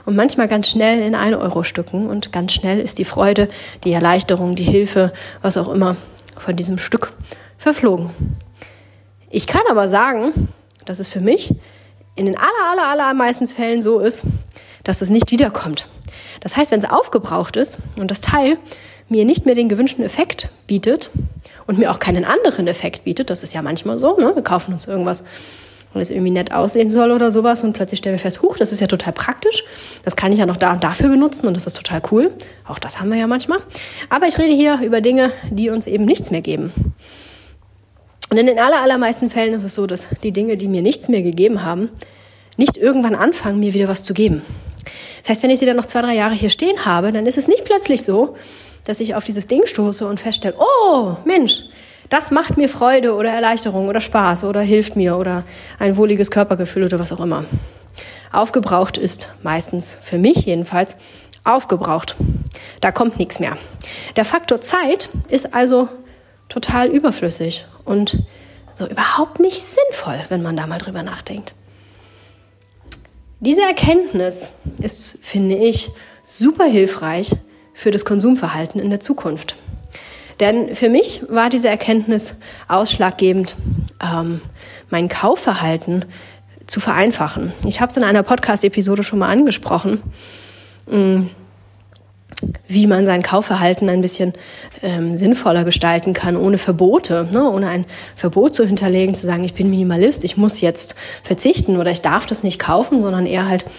und 0.06 0.16
manchmal 0.16 0.48
ganz 0.48 0.70
schnell 0.70 1.02
in 1.02 1.16
1-Euro-Stücken. 1.16 2.08
Und 2.08 2.32
ganz 2.32 2.54
schnell 2.54 2.80
ist 2.80 2.98
die 3.00 3.06
Freude, 3.06 3.50
die 3.84 3.92
Erleichterung, 3.92 4.56
die 4.56 4.64
Hilfe, 4.64 5.12
was 5.42 5.58
auch 5.58 5.68
immer 5.68 5.98
von 6.38 6.56
diesem 6.56 6.78
Stück 6.78 7.14
verflogen. 7.58 8.12
Ich 9.30 9.48
kann 9.48 9.64
aber 9.70 9.90
sagen, 9.90 10.50
dass 10.86 11.00
es 11.00 11.10
für 11.10 11.20
mich 11.22 11.54
in 12.16 12.26
den 12.26 12.38
aller, 12.38 12.72
aller, 12.72 12.88
aller 12.88 13.14
meisten 13.14 13.48
Fällen 13.48 13.82
so 13.82 14.00
ist, 14.00 14.24
dass 14.84 15.02
es 15.02 15.10
nicht 15.10 15.32
wiederkommt. 15.32 15.88
Das 16.42 16.56
heißt, 16.56 16.72
wenn 16.72 16.80
es 16.80 16.90
aufgebraucht 16.90 17.56
ist 17.56 17.80
und 17.98 18.12
das 18.12 18.22
Teil 18.22 18.58
mir 19.10 19.26
nicht 19.26 19.46
mehr 19.46 19.56
den 19.56 19.70
gewünschten 19.70 20.04
Effekt 20.04 20.50
bietet 20.68 21.10
und 21.68 21.78
mir 21.78 21.92
auch 21.92 22.00
keinen 22.00 22.26
anderen 22.26 22.68
Effekt 22.68 23.04
bietet, 23.04 23.30
das 23.30 23.44
ist 23.44 23.54
ja 23.54 23.62
manchmal 23.62 24.00
so, 24.00 24.18
ne? 24.18 24.36
wir 24.36 24.44
kaufen 24.44 24.74
uns 24.74 24.86
irgendwas 24.86 25.24
weil 25.96 26.02
es 26.02 26.12
irgendwie 26.12 26.32
nett 26.32 26.52
aussehen 26.52 26.90
soll 26.90 27.12
oder 27.12 27.32
sowas 27.32 27.64
und 27.64 27.74
plötzlich 27.74 28.00
stellen 28.00 28.16
wir 28.16 28.20
fest, 28.20 28.42
huch, 28.42 28.58
das 28.58 28.72
ist 28.72 28.82
ja 28.82 28.88
total 28.88 29.14
praktisch, 29.14 29.64
das 30.04 30.16
kann 30.16 30.34
ich 30.34 30.40
ja 30.40 30.46
noch 30.46 30.58
da 30.58 30.74
und 30.74 30.84
dafür 30.84 31.10
benutzen 31.10 31.48
und 31.48 31.56
das 31.56 31.66
ist 31.66 31.78
total 31.78 32.02
cool. 32.12 32.32
Auch 32.68 32.80
das 32.80 33.00
haben 33.00 33.10
wir 33.10 33.18
ja 33.18 33.28
manchmal. 33.28 33.60
Aber 34.10 34.28
ich 34.28 34.38
rede 34.38 34.54
hier 34.54 34.82
über 34.84 35.00
Dinge, 35.00 35.32
die 35.50 35.70
uns 35.70 35.88
eben 35.88 36.04
nichts 36.04 36.32
mehr 36.32 36.42
geben. 36.42 36.74
Und 38.30 38.38
in 38.38 38.48
den 38.48 38.60
allermeisten 38.60 39.30
Fällen 39.30 39.54
ist 39.54 39.64
es 39.64 39.76
so, 39.76 39.88
dass 39.88 40.08
die 40.22 40.34
Dinge, 40.34 40.58
die 40.58 40.68
mir 40.68 40.82
nichts 40.82 41.08
mehr 41.08 41.22
gegeben 41.22 41.64
haben, 41.64 41.90
nicht 42.58 42.76
irgendwann 42.76 43.16
anfangen, 43.16 43.60
mir 43.60 43.74
wieder 43.74 43.88
was 43.88 44.04
zu 44.04 44.14
geben. 44.14 44.42
Das 45.22 45.30
heißt, 45.30 45.44
wenn 45.44 45.50
ich 45.50 45.60
sie 45.60 45.66
dann 45.66 45.78
noch 45.78 45.86
zwei, 45.86 46.02
drei 46.02 46.16
Jahre 46.16 46.34
hier 46.36 46.50
stehen 46.50 46.86
habe, 46.86 47.12
dann 47.12 47.26
ist 47.26 47.38
es 47.38 47.48
nicht 47.48 47.66
plötzlich 47.66 48.04
so, 48.04 48.36
dass 48.84 49.00
ich 49.00 49.16
auf 49.16 49.24
dieses 49.24 49.48
Ding 49.48 49.66
stoße 49.66 50.08
und 50.08 50.20
feststelle, 50.20 50.56
oh 50.60 51.16
Mensch, 51.26 51.64
das 52.10 52.32
macht 52.32 52.58
mir 52.58 52.70
Freude 52.70 53.16
oder 53.16 53.30
Erleichterung 53.30 53.88
oder 53.88 54.02
Spaß 54.02 54.44
oder 54.44 54.62
hilft 54.62 54.96
mir 54.96 55.18
oder 55.18 55.44
ein 55.80 55.98
wohliges 55.98 56.32
Körpergefühl 56.32 56.84
oder 56.84 57.00
was 57.00 57.12
auch 57.12 57.20
immer. 57.20 57.46
Aufgebraucht 58.32 58.98
ist 58.98 59.30
meistens, 59.44 59.98
für 60.02 60.18
mich 60.18 60.46
jedenfalls, 60.46 60.98
aufgebraucht. 61.44 62.16
Da 62.82 62.92
kommt 62.92 63.18
nichts 63.18 63.40
mehr. 63.40 63.58
Der 64.16 64.26
Faktor 64.26 64.62
Zeit 64.62 65.10
ist 65.30 65.54
also 65.54 65.88
total 66.50 66.88
überflüssig 66.88 67.66
und 67.86 68.24
so 68.74 68.88
überhaupt 68.88 69.40
nicht 69.40 69.62
sinnvoll, 69.62 70.20
wenn 70.30 70.44
man 70.44 70.58
da 70.58 70.68
mal 70.68 70.80
drüber 70.80 71.02
nachdenkt. 71.02 71.54
Diese 73.40 73.62
Erkenntnis 73.62 74.52
ist, 74.82 75.18
finde 75.22 75.56
ich, 75.56 75.92
super 76.24 76.66
hilfreich 76.66 77.36
für 77.74 77.92
das 77.92 78.06
Konsumverhalten 78.06 78.82
in 78.82 78.90
der 78.90 79.00
Zukunft. 79.00 79.56
Denn 80.40 80.76
für 80.76 80.90
mich 80.90 81.22
war 81.30 81.50
diese 81.50 81.70
Erkenntnis 81.70 82.36
ausschlaggebend, 82.68 83.56
ähm, 84.04 84.42
mein 84.90 85.10
Kaufverhalten 85.10 86.06
zu 86.66 86.80
vereinfachen. 86.80 87.54
Ich 87.66 87.80
habe 87.80 87.90
es 87.90 87.98
in 87.98 88.04
einer 88.04 88.24
Podcast-Episode 88.24 89.04
schon 89.04 89.20
mal 89.20 89.30
angesprochen. 89.30 90.02
Ähm, 90.92 91.30
wie 92.68 92.88
man 92.88 93.06
sein 93.06 93.22
Kaufverhalten 93.22 93.90
ein 93.90 94.02
bisschen 94.02 94.34
ähm, 94.82 95.16
sinnvoller 95.16 95.64
gestalten 95.64 96.14
kann, 96.14 96.36
ohne 96.36 96.58
Verbote, 96.58 97.28
ne? 97.32 97.50
ohne 97.50 97.70
ein 97.70 97.86
Verbot 98.16 98.54
zu 98.56 98.66
hinterlegen, 98.66 99.16
zu 99.16 99.26
sagen, 99.26 99.44
ich 99.44 99.54
bin 99.54 99.70
Minimalist, 99.70 100.24
ich 100.24 100.36
muss 100.36 100.62
jetzt 100.62 100.96
verzichten 101.24 101.78
oder 101.78 101.92
ich 101.92 102.02
darf 102.02 102.26
das 102.26 102.44
nicht 102.44 102.60
kaufen, 102.60 103.02
sondern 103.02 103.26
eher 103.26 103.48
halt 103.48 103.66
mh, 103.66 103.72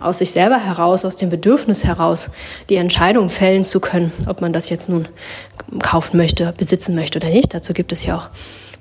aus 0.00 0.18
sich 0.18 0.30
selber 0.30 0.58
heraus, 0.58 1.04
aus 1.04 1.16
dem 1.16 1.28
Bedürfnis 1.28 1.84
heraus, 1.84 2.28
die 2.68 2.76
Entscheidung 2.76 3.28
fällen 3.28 3.64
zu 3.64 3.80
können, 3.80 4.12
ob 4.26 4.40
man 4.40 4.52
das 4.52 4.70
jetzt 4.70 4.88
nun 4.88 5.08
kaufen 5.80 6.16
möchte, 6.16 6.54
besitzen 6.56 6.94
möchte 6.94 7.18
oder 7.18 7.28
nicht. 7.28 7.52
Dazu 7.52 7.72
gibt 7.72 7.92
es 7.92 8.04
ja 8.04 8.16
auch 8.16 8.28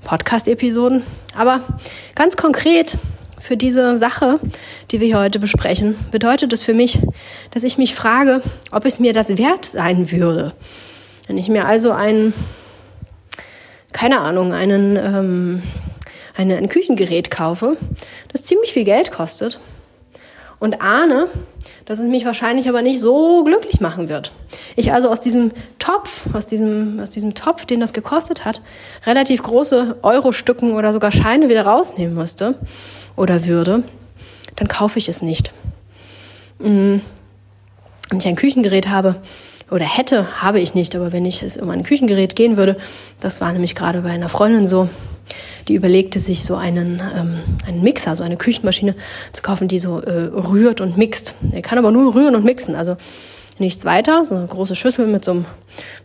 Podcast-Episoden. 0.03 1.03
Aber 1.37 1.61
ganz 2.15 2.37
konkret 2.37 2.97
für 3.39 3.57
diese 3.57 3.97
Sache, 3.97 4.39
die 4.91 4.99
wir 4.99 5.07
hier 5.07 5.19
heute 5.19 5.39
besprechen, 5.39 5.95
bedeutet 6.11 6.53
es 6.53 6.63
für 6.63 6.73
mich, 6.73 6.99
dass 7.51 7.63
ich 7.63 7.77
mich 7.77 7.95
frage, 7.95 8.41
ob 8.71 8.85
es 8.85 8.99
mir 8.99 9.13
das 9.13 9.37
wert 9.37 9.65
sein 9.65 10.11
würde. 10.11 10.53
Wenn 11.27 11.37
ich 11.37 11.49
mir 11.49 11.65
also 11.65 11.91
ein, 11.91 12.33
keine 13.91 14.19
Ahnung, 14.19 14.53
einen, 14.53 14.95
ähm, 14.95 15.63
eine, 16.35 16.57
ein 16.57 16.69
Küchengerät 16.69 17.29
kaufe, 17.31 17.77
das 18.31 18.43
ziemlich 18.43 18.73
viel 18.73 18.85
Geld 18.85 19.11
kostet 19.11 19.59
und 20.61 20.79
ahne, 20.79 21.27
dass 21.85 21.99
es 21.99 22.07
mich 22.07 22.23
wahrscheinlich 22.23 22.69
aber 22.69 22.83
nicht 22.83 23.01
so 23.01 23.43
glücklich 23.43 23.81
machen 23.81 24.07
wird. 24.07 24.31
Ich 24.75 24.93
also 24.93 25.09
aus 25.09 25.19
diesem 25.19 25.51
Topf, 25.79 26.33
aus 26.33 26.45
diesem, 26.45 26.99
aus 27.01 27.09
diesem 27.09 27.33
Topf, 27.33 27.65
den 27.65 27.79
das 27.79 27.93
gekostet 27.93 28.45
hat, 28.45 28.61
relativ 29.05 29.41
große 29.41 29.97
Euro-Stücken 30.03 30.73
oder 30.73 30.93
sogar 30.93 31.11
Scheine 31.11 31.49
wieder 31.49 31.65
rausnehmen 31.65 32.13
musste 32.13 32.55
oder 33.17 33.45
würde, 33.45 33.83
dann 34.55 34.67
kaufe 34.67 34.99
ich 34.99 35.09
es 35.09 35.21
nicht. 35.21 35.51
Mm. 36.59 36.97
Wenn 38.09 38.19
ich 38.19 38.27
ein 38.27 38.35
Küchengerät 38.35 38.89
habe, 38.89 39.15
oder 39.71 39.85
hätte, 39.85 40.41
habe 40.41 40.59
ich 40.59 40.75
nicht, 40.75 40.97
aber 40.97 41.13
wenn 41.13 41.25
ich 41.25 41.43
es 41.43 41.55
um 41.55 41.69
ein 41.69 41.83
Küchengerät 41.83 42.35
gehen 42.35 42.57
würde, 42.57 42.75
das 43.21 43.39
war 43.39 43.51
nämlich 43.53 43.73
gerade 43.73 44.01
bei 44.01 44.09
einer 44.09 44.27
Freundin 44.27 44.67
so, 44.67 44.89
die 45.71 45.75
überlegte 45.75 46.19
sich 46.19 46.43
so 46.43 46.55
einen, 46.55 47.01
ähm, 47.15 47.39
einen 47.65 47.81
Mixer, 47.81 48.13
so 48.17 48.23
eine 48.23 48.35
Küchenmaschine 48.35 48.93
zu 49.31 49.41
kaufen, 49.41 49.69
die 49.69 49.79
so 49.79 50.01
äh, 50.01 50.23
rührt 50.25 50.81
und 50.81 50.97
mixt. 50.97 51.33
Er 51.53 51.61
kann 51.61 51.77
aber 51.77 51.93
nur 51.93 52.13
rühren 52.13 52.35
und 52.35 52.43
mixen, 52.43 52.75
also 52.75 52.97
nichts 53.57 53.85
weiter, 53.85 54.25
so 54.25 54.35
eine 54.35 54.47
große 54.47 54.75
Schüssel 54.75 55.07
mit 55.07 55.23
so 55.23 55.31
einem, 55.31 55.45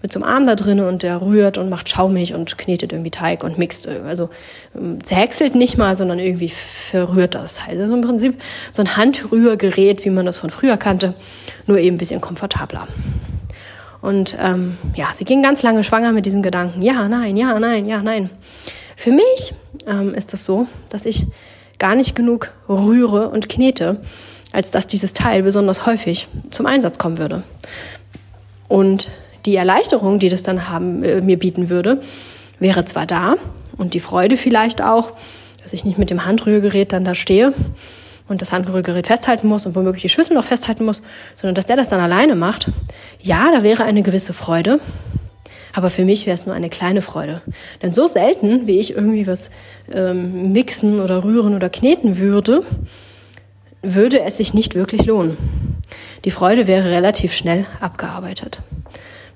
mit 0.02 0.12
so 0.12 0.20
einem 0.20 0.28
Arm 0.28 0.46
da 0.46 0.54
drin 0.54 0.78
und 0.78 1.02
der 1.02 1.20
rührt 1.20 1.58
und 1.58 1.68
macht 1.68 1.88
schaumig 1.88 2.32
und 2.32 2.58
knetet 2.58 2.92
irgendwie 2.92 3.10
Teig 3.10 3.42
und 3.42 3.58
mixt. 3.58 3.88
Also 3.88 4.30
ähm, 4.76 5.02
zerhäckselt 5.02 5.56
nicht 5.56 5.76
mal, 5.76 5.96
sondern 5.96 6.20
irgendwie 6.20 6.50
verrührt 6.50 7.34
das. 7.34 7.58
Also 7.66 7.92
im 7.92 8.02
Prinzip 8.02 8.40
so 8.70 8.82
ein 8.82 8.96
Handrührgerät, 8.96 10.04
wie 10.04 10.10
man 10.10 10.26
das 10.26 10.38
von 10.38 10.50
früher 10.50 10.76
kannte, 10.76 11.14
nur 11.66 11.78
eben 11.78 11.96
ein 11.96 11.98
bisschen 11.98 12.20
komfortabler. 12.20 12.86
Und 14.00 14.36
ähm, 14.40 14.76
ja, 14.94 15.08
sie 15.12 15.24
ging 15.24 15.42
ganz 15.42 15.64
lange 15.64 15.82
schwanger 15.82 16.12
mit 16.12 16.24
diesem 16.24 16.42
Gedanken, 16.42 16.82
ja, 16.82 17.08
nein, 17.08 17.36
ja, 17.36 17.58
nein, 17.58 17.84
ja, 17.86 18.00
nein. 18.00 18.30
Für 18.96 19.12
mich 19.12 19.54
ähm, 19.86 20.14
ist 20.14 20.32
das 20.32 20.44
so, 20.44 20.66
dass 20.90 21.06
ich 21.06 21.26
gar 21.78 21.94
nicht 21.94 22.16
genug 22.16 22.50
rühre 22.68 23.28
und 23.28 23.48
knete, 23.48 24.00
als 24.52 24.70
dass 24.70 24.86
dieses 24.86 25.12
Teil 25.12 25.42
besonders 25.42 25.86
häufig 25.86 26.28
zum 26.50 26.66
Einsatz 26.66 26.98
kommen 26.98 27.18
würde. 27.18 27.44
Und 28.68 29.10
die 29.44 29.54
Erleichterung, 29.54 30.18
die 30.18 30.30
das 30.30 30.42
dann 30.42 30.68
haben, 30.68 31.04
äh, 31.04 31.20
mir 31.20 31.38
bieten 31.38 31.68
würde, 31.68 32.00
wäre 32.58 32.84
zwar 32.86 33.06
da 33.06 33.36
und 33.76 33.94
die 33.94 34.00
Freude 34.00 34.36
vielleicht 34.36 34.82
auch, 34.82 35.12
dass 35.62 35.74
ich 35.74 35.84
nicht 35.84 35.98
mit 35.98 36.10
dem 36.10 36.24
Handrührgerät 36.24 36.92
dann 36.92 37.04
da 37.04 37.14
stehe 37.14 37.52
und 38.28 38.40
das 38.40 38.52
Handrührgerät 38.52 39.06
festhalten 39.06 39.46
muss 39.46 39.66
und 39.66 39.74
womöglich 39.74 40.02
die 40.02 40.08
Schüssel 40.08 40.34
noch 40.34 40.44
festhalten 40.44 40.84
muss, 40.84 41.02
sondern 41.36 41.54
dass 41.54 41.66
der 41.66 41.76
das 41.76 41.88
dann 41.88 42.00
alleine 42.00 42.34
macht. 42.34 42.70
Ja, 43.20 43.52
da 43.52 43.62
wäre 43.62 43.84
eine 43.84 44.02
gewisse 44.02 44.32
Freude, 44.32 44.80
aber 45.76 45.90
für 45.90 46.06
mich 46.06 46.24
wäre 46.24 46.34
es 46.34 46.46
nur 46.46 46.54
eine 46.54 46.70
kleine 46.70 47.02
Freude. 47.02 47.42
Denn 47.82 47.92
so 47.92 48.06
selten, 48.06 48.66
wie 48.66 48.80
ich 48.80 48.94
irgendwie 48.94 49.26
was 49.26 49.50
ähm, 49.92 50.52
mixen 50.52 51.00
oder 51.00 51.22
rühren 51.22 51.54
oder 51.54 51.68
kneten 51.68 52.16
würde, 52.16 52.62
würde 53.82 54.22
es 54.22 54.38
sich 54.38 54.54
nicht 54.54 54.74
wirklich 54.74 55.04
lohnen. 55.04 55.36
Die 56.24 56.30
Freude 56.30 56.66
wäre 56.66 56.88
relativ 56.90 57.34
schnell 57.34 57.66
abgearbeitet. 57.78 58.62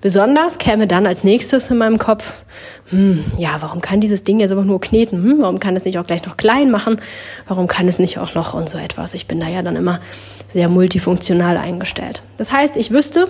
Besonders 0.01 0.57
käme 0.57 0.87
dann 0.87 1.07
als 1.07 1.25
nächstes 1.25 1.71
in 1.71 1.77
meinem 1.77 1.99
Kopf, 1.99 2.43
hm, 2.87 3.23
ja, 3.37 3.57
warum 3.61 3.83
kann 3.83 4.01
dieses 4.01 4.25
Ding 4.25 4.41
jetzt 4.41 4.51
aber 4.51 4.65
nur 4.65 4.81
kneten? 4.81 5.23
Hm, 5.23 5.43
warum 5.43 5.61
kann 5.61 5.77
es 5.77 5.85
nicht 5.85 5.99
auch 5.99 6.07
gleich 6.07 6.25
noch 6.25 6.39
klein 6.39 6.71
machen? 6.71 7.03
Warum 7.49 7.67
kann 7.67 7.87
es 7.87 7.99
nicht 7.99 8.17
auch 8.17 8.35
noch 8.35 8.55
und 8.55 8.71
so 8.71 8.79
etwas? 8.79 9.13
Ich 9.13 9.27
bin 9.27 9.41
da 9.41 9.49
ja 9.49 9.61
dann 9.61 9.77
immer 9.77 10.01
sehr 10.49 10.71
multifunktional 10.71 11.59
eingestellt. 11.59 12.23
Das 12.39 12.51
heißt, 12.51 12.79
ich 12.79 12.93
wüsste, 12.93 13.29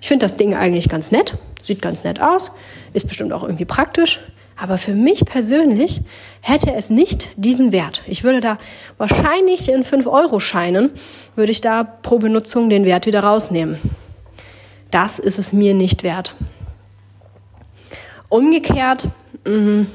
ich 0.00 0.08
finde 0.08 0.26
das 0.26 0.36
Ding 0.36 0.54
eigentlich 0.54 0.88
ganz 0.88 1.10
nett, 1.10 1.34
sieht 1.62 1.82
ganz 1.82 2.04
nett 2.04 2.20
aus, 2.20 2.52
ist 2.92 3.08
bestimmt 3.08 3.32
auch 3.32 3.42
irgendwie 3.42 3.64
praktisch. 3.64 4.20
Aber 4.58 4.78
für 4.78 4.94
mich 4.94 5.26
persönlich 5.26 6.00
hätte 6.40 6.72
es 6.72 6.88
nicht 6.88 7.28
diesen 7.36 7.72
Wert. 7.72 8.02
Ich 8.06 8.24
würde 8.24 8.40
da 8.40 8.56
wahrscheinlich 8.96 9.68
in 9.68 9.84
5-Euro-Scheinen, 9.84 10.90
würde 11.34 11.52
ich 11.52 11.60
da 11.60 11.84
pro 11.84 12.18
Benutzung 12.18 12.70
den 12.70 12.86
Wert 12.86 13.04
wieder 13.04 13.20
rausnehmen. 13.20 13.78
Das 14.90 15.18
ist 15.18 15.38
es 15.38 15.52
mir 15.52 15.74
nicht 15.74 16.02
wert. 16.04 16.34
Umgekehrt 18.30 19.08
mh, 19.44 19.86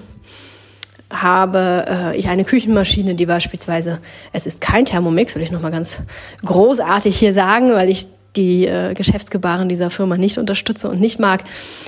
habe 1.09 1.85
äh, 1.87 2.17
ich 2.17 2.29
eine 2.29 2.45
Küchenmaschine, 2.45 3.15
die 3.15 3.25
beispielsweise, 3.25 3.99
es 4.31 4.45
ist 4.45 4.61
kein 4.61 4.85
Thermomix, 4.85 5.35
will 5.35 5.41
ich 5.41 5.51
nochmal 5.51 5.71
ganz 5.71 5.99
großartig 6.45 7.17
hier 7.17 7.33
sagen, 7.33 7.73
weil 7.73 7.89
ich 7.89 8.07
die 8.35 8.65
äh, 8.65 8.93
Geschäftsgebaren 8.93 9.67
dieser 9.67 9.89
Firma 9.89 10.17
nicht 10.17 10.37
unterstütze 10.37 10.89
und 10.89 11.01
nicht 11.01 11.19
mag. 11.19 11.43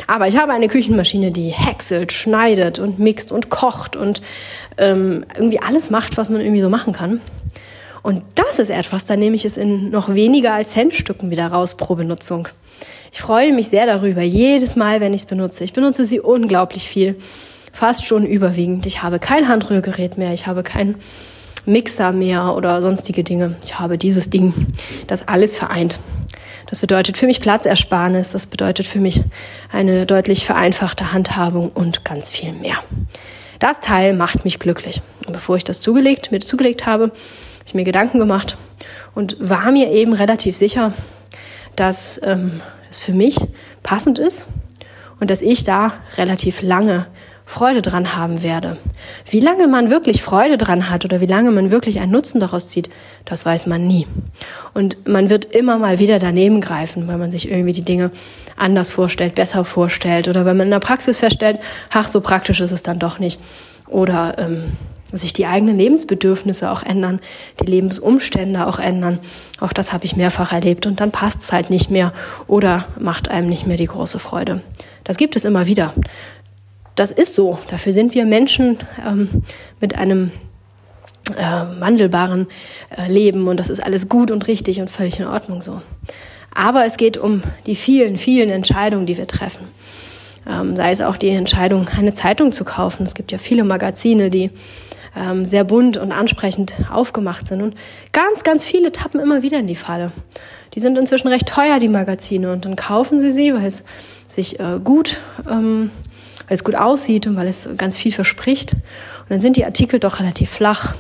Aber 0.08 0.28
ich 0.28 0.38
habe 0.38 0.52
eine 0.52 0.68
Küchenmaschine, 0.68 1.32
die 1.32 1.50
häckselt, 1.50 2.12
schneidet 2.12 2.80
und 2.80 3.00
mixt 3.00 3.32
und 3.32 3.50
kocht 3.50 3.96
und 3.96 4.22
ähm, 4.78 5.26
irgendwie 5.36 5.60
alles 5.60 5.90
macht, 5.90 6.18
was 6.18 6.30
man 6.30 6.42
irgendwie 6.42 6.62
so 6.62 6.70
machen 6.70 6.94
kann. 6.94 7.22
Und 8.02 8.24
das 8.36 8.60
ist 8.60 8.70
etwas, 8.70 9.06
da 9.06 9.16
nehme 9.16 9.36
ich 9.36 9.46
es 9.46 9.58
in 9.58 9.90
noch 9.90 10.14
weniger 10.14 10.54
als 10.54 10.72
Centstücken 10.72 11.32
wieder 11.32 11.48
raus 11.48 11.76
pro 11.76 11.96
Benutzung. 11.96 12.50
Ich 13.14 13.22
freue 13.22 13.54
mich 13.54 13.70
sehr 13.70 13.86
darüber, 13.86 14.22
jedes 14.22 14.76
Mal, 14.76 15.00
wenn 15.00 15.14
ich 15.14 15.22
es 15.22 15.28
benutze. 15.28 15.64
Ich 15.64 15.72
benutze 15.72 16.06
sie 16.06 16.20
unglaublich 16.20 16.88
viel, 16.88 17.16
fast 17.72 18.06
schon 18.06 18.26
überwiegend. 18.26 18.86
Ich 18.86 19.04
habe 19.04 19.20
kein 19.20 19.48
Handrührgerät 19.48 20.18
mehr, 20.18 20.34
ich 20.34 20.48
habe 20.48 20.64
kein 20.64 20.96
Mixer 21.66 22.12
mehr 22.12 22.56
oder 22.56 22.82
sonstige 22.82 23.24
Dinge. 23.24 23.56
Ich 23.64 23.80
habe 23.80 23.98
dieses 23.98 24.30
Ding, 24.30 24.54
das 25.08 25.28
alles 25.28 25.58
vereint. 25.58 26.00
Das 26.70 26.80
bedeutet 26.80 27.18
für 27.18 27.28
mich 27.28 27.40
Platzersparnis, 27.40 28.32
das 28.32 28.48
bedeutet 28.48 28.88
für 28.88 29.00
mich 29.00 29.22
eine 29.72 30.06
deutlich 30.06 30.46
vereinfachte 30.46 31.14
Handhabung 31.14 31.70
und 31.70 32.04
ganz 32.04 32.30
viel 32.30 32.52
mehr. 32.52 32.78
Das 33.60 33.80
Teil 33.80 34.14
macht 34.14 34.44
mich 34.44 34.60
glücklich. 34.60 35.02
Und 35.26 35.34
bevor 35.34 35.56
ich 35.56 35.64
das 35.64 35.80
zugelegt, 35.80 36.32
mir 36.32 36.40
zugelegt 36.40 36.86
habe, 36.86 37.06
habe 37.06 37.14
ich 37.68 37.74
mir 37.74 37.84
Gedanken 37.84 38.20
gemacht 38.20 38.58
und 39.16 39.38
war 39.40 39.72
mir 39.72 39.92
eben 39.92 40.14
relativ 40.14 40.56
sicher, 40.56 40.94
dass 41.76 42.20
ähm, 42.24 42.62
es 42.90 43.00
für 43.00 43.14
mich 43.14 43.38
passend 43.84 44.20
ist 44.20 44.48
und 45.20 45.30
dass 45.30 45.42
ich 45.42 45.64
da 45.64 45.94
relativ 46.18 46.62
lange 46.62 47.08
Freude 47.46 47.82
dran 47.82 48.16
haben 48.16 48.42
werde. 48.42 48.78
Wie 49.30 49.40
lange 49.40 49.68
man 49.68 49.90
wirklich 49.90 50.24
Freude 50.24 50.58
dran 50.58 50.90
hat 50.90 51.06
oder 51.06 51.22
wie 51.22 51.26
lange 51.26 51.52
man 51.52 51.72
wirklich 51.72 52.00
einen 52.00 52.12
Nutzen 52.12 52.40
daraus 52.40 52.70
zieht, 52.70 52.90
das 53.26 53.46
weiß 53.46 53.68
man 53.68 53.86
nie. 53.86 54.08
Und 54.74 55.08
man 55.08 55.30
wird 55.30 55.46
immer 55.46 55.78
mal 55.78 56.00
wieder 56.00 56.20
daneben 56.20 56.62
greifen, 56.62 57.08
weil 57.08 57.18
man 57.18 57.32
sich 57.32 57.50
irgendwie 57.50 57.74
die 57.74 57.86
Dinge 57.86 58.12
anders 58.56 58.92
vorstellt, 58.92 59.36
besser 59.36 59.66
vorstellt 59.66 60.28
oder 60.28 60.46
wenn 60.46 60.58
man 60.58 60.68
in 60.68 60.72
der 60.72 60.80
Praxis 60.80 61.20
feststellt, 61.20 61.60
ach, 61.92 62.08
so 62.08 62.22
praktisch 62.22 62.62
ist 62.62 62.72
es 62.72 62.84
dann 62.84 63.00
doch 63.00 63.20
nicht. 63.20 63.40
Oder 63.88 64.38
ähm, 64.38 64.72
sich 65.12 65.34
die 65.34 65.46
eigenen 65.46 65.78
Lebensbedürfnisse 65.78 66.72
auch 66.72 66.84
ändern, 66.84 67.20
die 67.62 67.70
Lebensumstände 67.70 68.66
auch 68.66 68.80
ändern. 68.80 69.20
Auch 69.60 69.74
das 69.74 69.94
habe 69.94 70.06
ich 70.06 70.16
mehrfach 70.16 70.52
erlebt 70.52 70.86
und 70.86 71.00
dann 71.00 71.12
passt 71.12 71.42
es 71.42 71.52
halt 71.52 71.70
nicht 71.70 71.92
mehr 71.92 72.14
oder 72.48 72.86
macht 73.00 73.30
einem 73.30 73.50
nicht 73.50 73.68
mehr 73.68 73.78
die 73.78 73.86
große 73.86 74.20
Freude. 74.20 74.62
Das 75.04 75.18
gibt 75.18 75.36
es 75.36 75.46
immer 75.46 75.68
wieder. 75.68 75.94
Das 76.96 77.12
ist 77.12 77.34
so. 77.34 77.58
Dafür 77.70 77.94
sind 77.94 78.14
wir 78.14 78.26
Menschen 78.26 78.78
ähm, 79.06 79.30
mit 79.80 79.98
einem 79.98 80.32
äh, 81.36 81.42
wandelbaren 81.80 82.48
äh, 82.96 83.12
Leben 83.12 83.48
und 83.48 83.60
das 83.60 83.70
ist 83.70 83.84
alles 83.84 84.10
gut 84.10 84.30
und 84.30 84.48
richtig 84.48 84.80
und 84.80 84.90
völlig 84.90 85.20
in 85.20 85.26
Ordnung 85.26 85.62
so. 85.62 85.82
Aber 86.54 86.86
es 86.86 86.98
geht 86.98 87.18
um 87.18 87.42
die 87.66 87.76
vielen, 87.76 88.18
vielen 88.18 88.50
Entscheidungen, 88.50 89.06
die 89.06 89.18
wir 89.18 89.28
treffen. 89.28 89.68
Ähm, 90.48 90.76
sei 90.76 90.92
es 90.92 91.02
auch 91.02 91.18
die 91.18 91.30
Entscheidung, 91.30 91.88
eine 91.88 92.14
Zeitung 92.14 92.52
zu 92.52 92.64
kaufen. 92.64 93.06
Es 93.06 93.16
gibt 93.16 93.32
ja 93.32 93.38
viele 93.38 93.64
Magazine, 93.64 94.30
die 94.30 94.52
ähm, 95.16 95.46
sehr 95.46 95.64
bunt 95.64 95.98
und 95.98 96.12
ansprechend 96.12 96.74
aufgemacht 96.92 97.48
sind. 97.48 97.62
Und 97.62 97.76
ganz, 98.12 98.44
ganz 98.44 98.66
viele 98.66 98.92
tappen 98.92 99.20
immer 99.20 99.42
wieder 99.42 99.60
in 99.60 99.68
die 99.68 99.76
Falle. 99.76 100.12
Die 100.76 100.80
sind 100.80 100.98
inzwischen 100.98 101.28
recht 101.28 101.48
teuer, 101.48 101.80
die 101.80 101.88
Magazine, 101.88 102.52
und 102.52 102.66
dann 102.66 102.76
kaufen 102.76 103.20
sie 103.20 103.32
sie, 103.32 103.54
weil 103.54 103.66
es 103.66 103.84
sich 104.28 104.60
äh, 104.60 104.80
gut, 104.84 105.22
ähm, 105.50 105.92
weil 106.54 106.58
es 106.58 106.64
gut 106.64 106.76
aussieht 106.76 107.26
und 107.26 107.36
weil 107.36 107.48
es 107.48 107.68
ganz 107.80 107.98
viel 107.98 108.12
verspricht. 108.12 108.74
Und 108.74 109.30
dann 109.30 109.42
sind 109.42 109.58
die 109.58 109.66
Artikel 109.66 110.00
doch 110.00 110.20
relativ 110.20 110.52
flach 110.52 110.94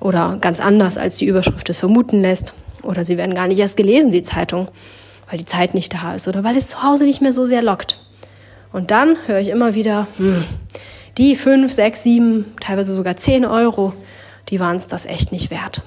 oder 0.00 0.38
ganz 0.40 0.58
anders, 0.58 0.98
als 0.98 1.18
die 1.18 1.26
Überschrift 1.26 1.70
es 1.70 1.78
vermuten 1.78 2.20
lässt. 2.20 2.52
Oder 2.82 3.04
sie 3.04 3.16
werden 3.16 3.36
gar 3.36 3.46
nicht 3.46 3.60
erst 3.60 3.76
gelesen, 3.76 4.10
die 4.10 4.24
Zeitung, 4.24 4.66
weil 5.30 5.38
die 5.38 5.44
Zeit 5.44 5.74
nicht 5.74 5.94
da 5.94 6.16
ist 6.16 6.26
oder 6.26 6.42
weil 6.42 6.56
es 6.56 6.66
zu 6.66 6.82
Hause 6.82 7.04
nicht 7.04 7.22
mehr 7.22 7.30
so 7.30 7.46
sehr 7.46 7.62
lockt. 7.62 8.00
Und 8.72 8.90
dann 8.90 9.16
höre 9.26 9.38
ich 9.38 9.50
immer 9.50 9.76
wieder, 9.76 10.08
hm, 10.16 10.42
die 11.16 11.36
fünf, 11.36 11.70
sechs, 11.70 12.02
sieben, 12.02 12.52
teilweise 12.60 12.92
sogar 12.92 13.16
zehn 13.16 13.44
Euro, 13.44 13.92
die 14.48 14.58
waren 14.58 14.74
es 14.74 14.88
das 14.88 15.06
echt 15.06 15.30
nicht 15.30 15.52
wert. 15.52 15.82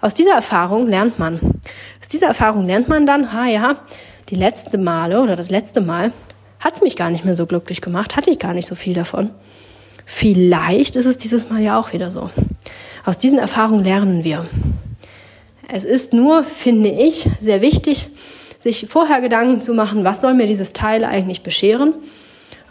Aus 0.00 0.14
dieser 0.14 0.34
Erfahrung 0.34 0.86
lernt 0.86 1.18
man. 1.18 1.40
Aus 2.00 2.08
dieser 2.10 2.28
Erfahrung 2.28 2.64
lernt 2.64 2.86
man 2.86 3.06
dann, 3.06 3.32
ha 3.32 3.46
ja, 3.46 3.74
die 4.28 4.36
letzten 4.36 4.84
Male 4.84 5.20
oder 5.20 5.34
das 5.34 5.50
letzte 5.50 5.80
Mal 5.80 6.12
hat 6.64 6.76
es 6.76 6.82
mich 6.82 6.96
gar 6.96 7.10
nicht 7.10 7.24
mehr 7.24 7.36
so 7.36 7.44
glücklich 7.44 7.82
gemacht, 7.82 8.16
hatte 8.16 8.30
ich 8.30 8.38
gar 8.38 8.54
nicht 8.54 8.66
so 8.66 8.74
viel 8.74 8.94
davon. 8.94 9.30
Vielleicht 10.06 10.96
ist 10.96 11.04
es 11.06 11.18
dieses 11.18 11.50
Mal 11.50 11.60
ja 11.60 11.78
auch 11.78 11.92
wieder 11.92 12.10
so. 12.10 12.30
Aus 13.04 13.18
diesen 13.18 13.38
Erfahrungen 13.38 13.84
lernen 13.84 14.24
wir. 14.24 14.48
Es 15.68 15.84
ist 15.84 16.12
nur, 16.12 16.44
finde 16.44 16.90
ich, 16.90 17.28
sehr 17.40 17.60
wichtig, 17.60 18.08
sich 18.58 18.86
vorher 18.88 19.20
Gedanken 19.20 19.60
zu 19.60 19.74
machen, 19.74 20.04
was 20.04 20.22
soll 20.22 20.32
mir 20.34 20.46
dieses 20.46 20.72
Teil 20.72 21.04
eigentlich 21.04 21.42
bescheren? 21.42 21.94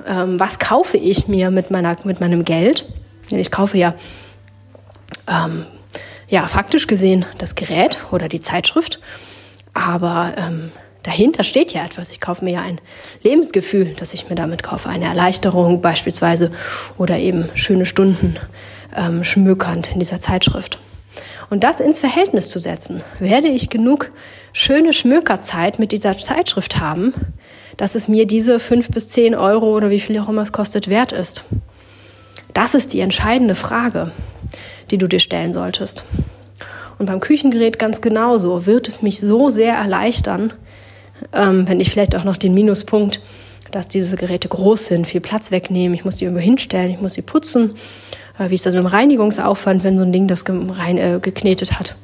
Ähm, 0.07 0.39
was 0.39 0.57
kaufe 0.57 0.97
ich 0.97 1.27
mir 1.27 1.51
mit, 1.51 1.69
meiner, 1.69 1.95
mit 2.03 2.19
meinem 2.19 2.45
Geld? 2.45 2.87
Denn 3.29 3.39
ich 3.39 3.51
kaufe 3.51 3.77
ja, 3.77 3.93
ähm, 5.27 5.65
ja 6.27 6.47
faktisch 6.47 6.87
gesehen 6.87 7.25
das 7.37 7.53
Gerät 7.53 7.99
oder 8.11 8.27
die 8.27 8.41
Zeitschrift, 8.41 8.99
aber 9.73 10.33
ähm, 10.37 10.71
dahinter 11.03 11.43
steht 11.43 11.73
ja 11.73 11.85
etwas. 11.85 12.11
Ich 12.11 12.19
kaufe 12.19 12.43
mir 12.43 12.53
ja 12.53 12.61
ein 12.61 12.81
Lebensgefühl, 13.21 13.93
das 13.97 14.13
ich 14.13 14.29
mir 14.29 14.35
damit 14.35 14.63
kaufe, 14.63 14.89
eine 14.89 15.05
Erleichterung 15.05 15.81
beispielsweise 15.81 16.51
oder 16.97 17.17
eben 17.17 17.49
schöne 17.55 17.85
Stunden 17.85 18.37
ähm, 18.95 19.23
schmückernd 19.23 19.91
in 19.91 19.99
dieser 19.99 20.19
Zeitschrift. 20.19 20.79
Und 21.49 21.63
das 21.63 21.79
ins 21.79 21.99
Verhältnis 21.99 22.49
zu 22.49 22.59
setzen. 22.59 23.03
Werde 23.19 23.47
ich 23.47 23.69
genug 23.69 24.11
schöne 24.53 24.93
Schmökerzeit 24.93 25.77
mit 25.77 25.91
dieser 25.91 26.17
Zeitschrift 26.17 26.79
haben, 26.79 27.13
dass 27.77 27.95
es 27.95 28.07
mir 28.07 28.25
diese 28.25 28.59
fünf 28.59 28.89
bis 28.89 29.09
zehn 29.09 29.35
Euro 29.35 29.75
oder 29.75 29.89
wie 29.89 29.99
viel 29.99 30.19
auch 30.19 30.29
immer 30.29 30.43
es 30.43 30.51
kostet 30.51 30.89
wert 30.89 31.11
ist? 31.11 31.43
Das 32.53 32.75
ist 32.75 32.93
die 32.93 32.99
entscheidende 32.99 33.55
Frage, 33.55 34.11
die 34.91 34.97
du 34.97 35.07
dir 35.07 35.19
stellen 35.19 35.53
solltest. 35.53 36.03
Und 36.99 37.07
beim 37.07 37.19
Küchengerät 37.19 37.79
ganz 37.79 38.01
genauso. 38.01 38.65
Wird 38.65 38.87
es 38.87 39.01
mich 39.01 39.19
so 39.19 39.49
sehr 39.49 39.73
erleichtern, 39.73 40.53
ähm, 41.33 41.67
wenn 41.67 41.79
ich 41.79 41.89
vielleicht 41.89 42.15
auch 42.15 42.23
noch 42.23 42.37
den 42.37 42.53
Minuspunkt, 42.53 43.21
dass 43.71 43.87
diese 43.87 44.15
Geräte 44.15 44.47
groß 44.47 44.85
sind, 44.85 45.07
viel 45.07 45.21
Platz 45.21 45.51
wegnehmen, 45.51 45.95
ich 45.95 46.05
muss 46.05 46.17
die 46.17 46.25
irgendwo 46.25 46.43
hinstellen, 46.43 46.91
ich 46.91 47.01
muss 47.01 47.13
sie 47.15 47.21
putzen. 47.21 47.75
Äh, 48.37 48.49
wie 48.49 48.55
ist 48.55 48.65
das 48.65 48.73
mit 48.73 48.83
dem 48.83 48.87
Reinigungsaufwand, 48.87 49.83
wenn 49.83 49.97
so 49.97 50.03
ein 50.03 50.11
Ding 50.11 50.27
das 50.27 50.45
rein, 50.47 50.97
äh, 50.97 51.19
geknetet 51.21 51.79
hat? 51.79 51.95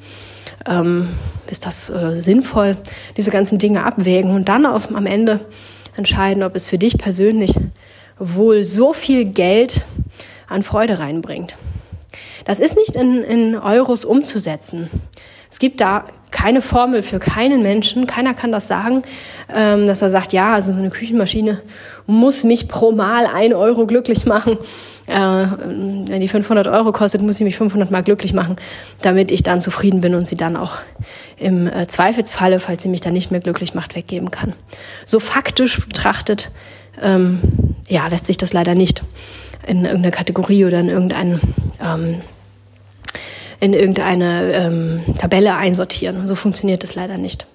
Ähm, 0.65 1.09
ist 1.49 1.65
das 1.65 1.89
äh, 1.89 2.19
sinnvoll, 2.19 2.77
diese 3.17 3.31
ganzen 3.31 3.59
Dinge 3.59 3.85
abwägen 3.85 4.31
und 4.31 4.49
dann 4.49 4.65
auf, 4.65 4.93
am 4.93 5.05
Ende 5.05 5.39
entscheiden, 5.95 6.43
ob 6.43 6.55
es 6.55 6.67
für 6.67 6.77
dich 6.77 6.97
persönlich 6.97 7.55
wohl 8.17 8.63
so 8.63 8.93
viel 8.93 9.25
Geld 9.25 9.81
an 10.47 10.63
Freude 10.63 10.99
reinbringt. 10.99 11.55
Das 12.45 12.59
ist 12.59 12.75
nicht 12.75 12.95
in, 12.95 13.23
in 13.23 13.55
Euros 13.55 14.05
umzusetzen. 14.05 14.89
Es 15.51 15.59
gibt 15.59 15.81
da 15.81 16.05
keine 16.31 16.62
Formel 16.62 17.01
für 17.01 17.17
keinen 17.17 17.63
Menschen. 17.63 18.05
Keiner 18.05 18.33
kann 18.33 18.51
das 18.51 18.67
sagen, 18.67 19.01
ähm, 19.53 19.88
dass 19.88 20.01
er 20.01 20.12
sagt, 20.12 20.31
ja, 20.31 20.53
also 20.53 20.71
so 20.71 20.77
eine 20.77 20.89
Küchenmaschine 20.89 21.62
muss 22.05 22.43
mich 22.43 22.67
pro 22.67 22.91
Mal 22.91 23.25
ein 23.25 23.53
Euro 23.53 23.88
glücklich 23.88 24.25
machen. 24.25 24.57
Äh, 25.07 25.15
wenn 25.15 26.19
die 26.19 26.27
500 26.27 26.67
Euro 26.67 26.91
kostet, 26.91 27.23
muss 27.23 27.38
sie 27.38 27.43
mich 27.43 27.57
500 27.57 27.89
Mal 27.89 28.03
glücklich 28.03 28.33
machen, 28.33 28.57
damit 29.01 29.31
ich 29.31 29.41
dann 29.41 29.59
zufrieden 29.59 30.01
bin 30.01 30.13
und 30.13 30.27
sie 30.27 30.38
dann 30.38 30.55
auch 30.55 30.79
im 31.38 31.67
äh, 31.67 31.88
Zweifelsfalle, 31.88 32.59
falls 32.59 32.83
sie 32.83 32.89
mich 32.89 33.01
dann 33.01 33.13
nicht 33.13 33.31
mehr 33.31 33.39
glücklich 33.39 33.73
macht, 33.73 33.95
weggeben 33.95 34.29
kann. 34.29 34.53
So 35.05 35.19
faktisch 35.19 35.83
betrachtet, 35.83 36.51
ähm, 37.01 37.39
ja, 37.88 38.07
lässt 38.07 38.27
sich 38.27 38.38
das 38.38 38.53
leider 38.53 38.75
nicht 38.75 39.01
in 39.65 39.85
irgendeiner 39.85 40.12
Kategorie 40.12 40.65
oder 40.65 40.79
in 40.79 40.89
irgendeinem 40.89 41.39
ähm, 41.83 42.21
in 43.59 43.73
irgendeine 43.73 44.53
ähm, 44.53 45.01
Tabelle 45.17 45.55
einsortieren. 45.55 46.27
So 46.27 46.35
funktioniert 46.35 46.83
es 46.83 46.95
leider 46.95 47.17
nicht. 47.17 47.45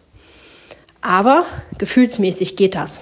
Aber 1.00 1.44
gefühlsmäßig 1.78 2.56
geht 2.56 2.74
das. 2.74 3.00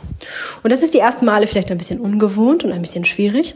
Und 0.62 0.72
das 0.72 0.82
ist 0.82 0.94
die 0.94 0.98
ersten 0.98 1.24
Male 1.24 1.46
vielleicht 1.46 1.70
ein 1.70 1.78
bisschen 1.78 2.00
ungewohnt 2.00 2.64
und 2.64 2.72
ein 2.72 2.82
bisschen 2.82 3.04
schwierig. 3.04 3.54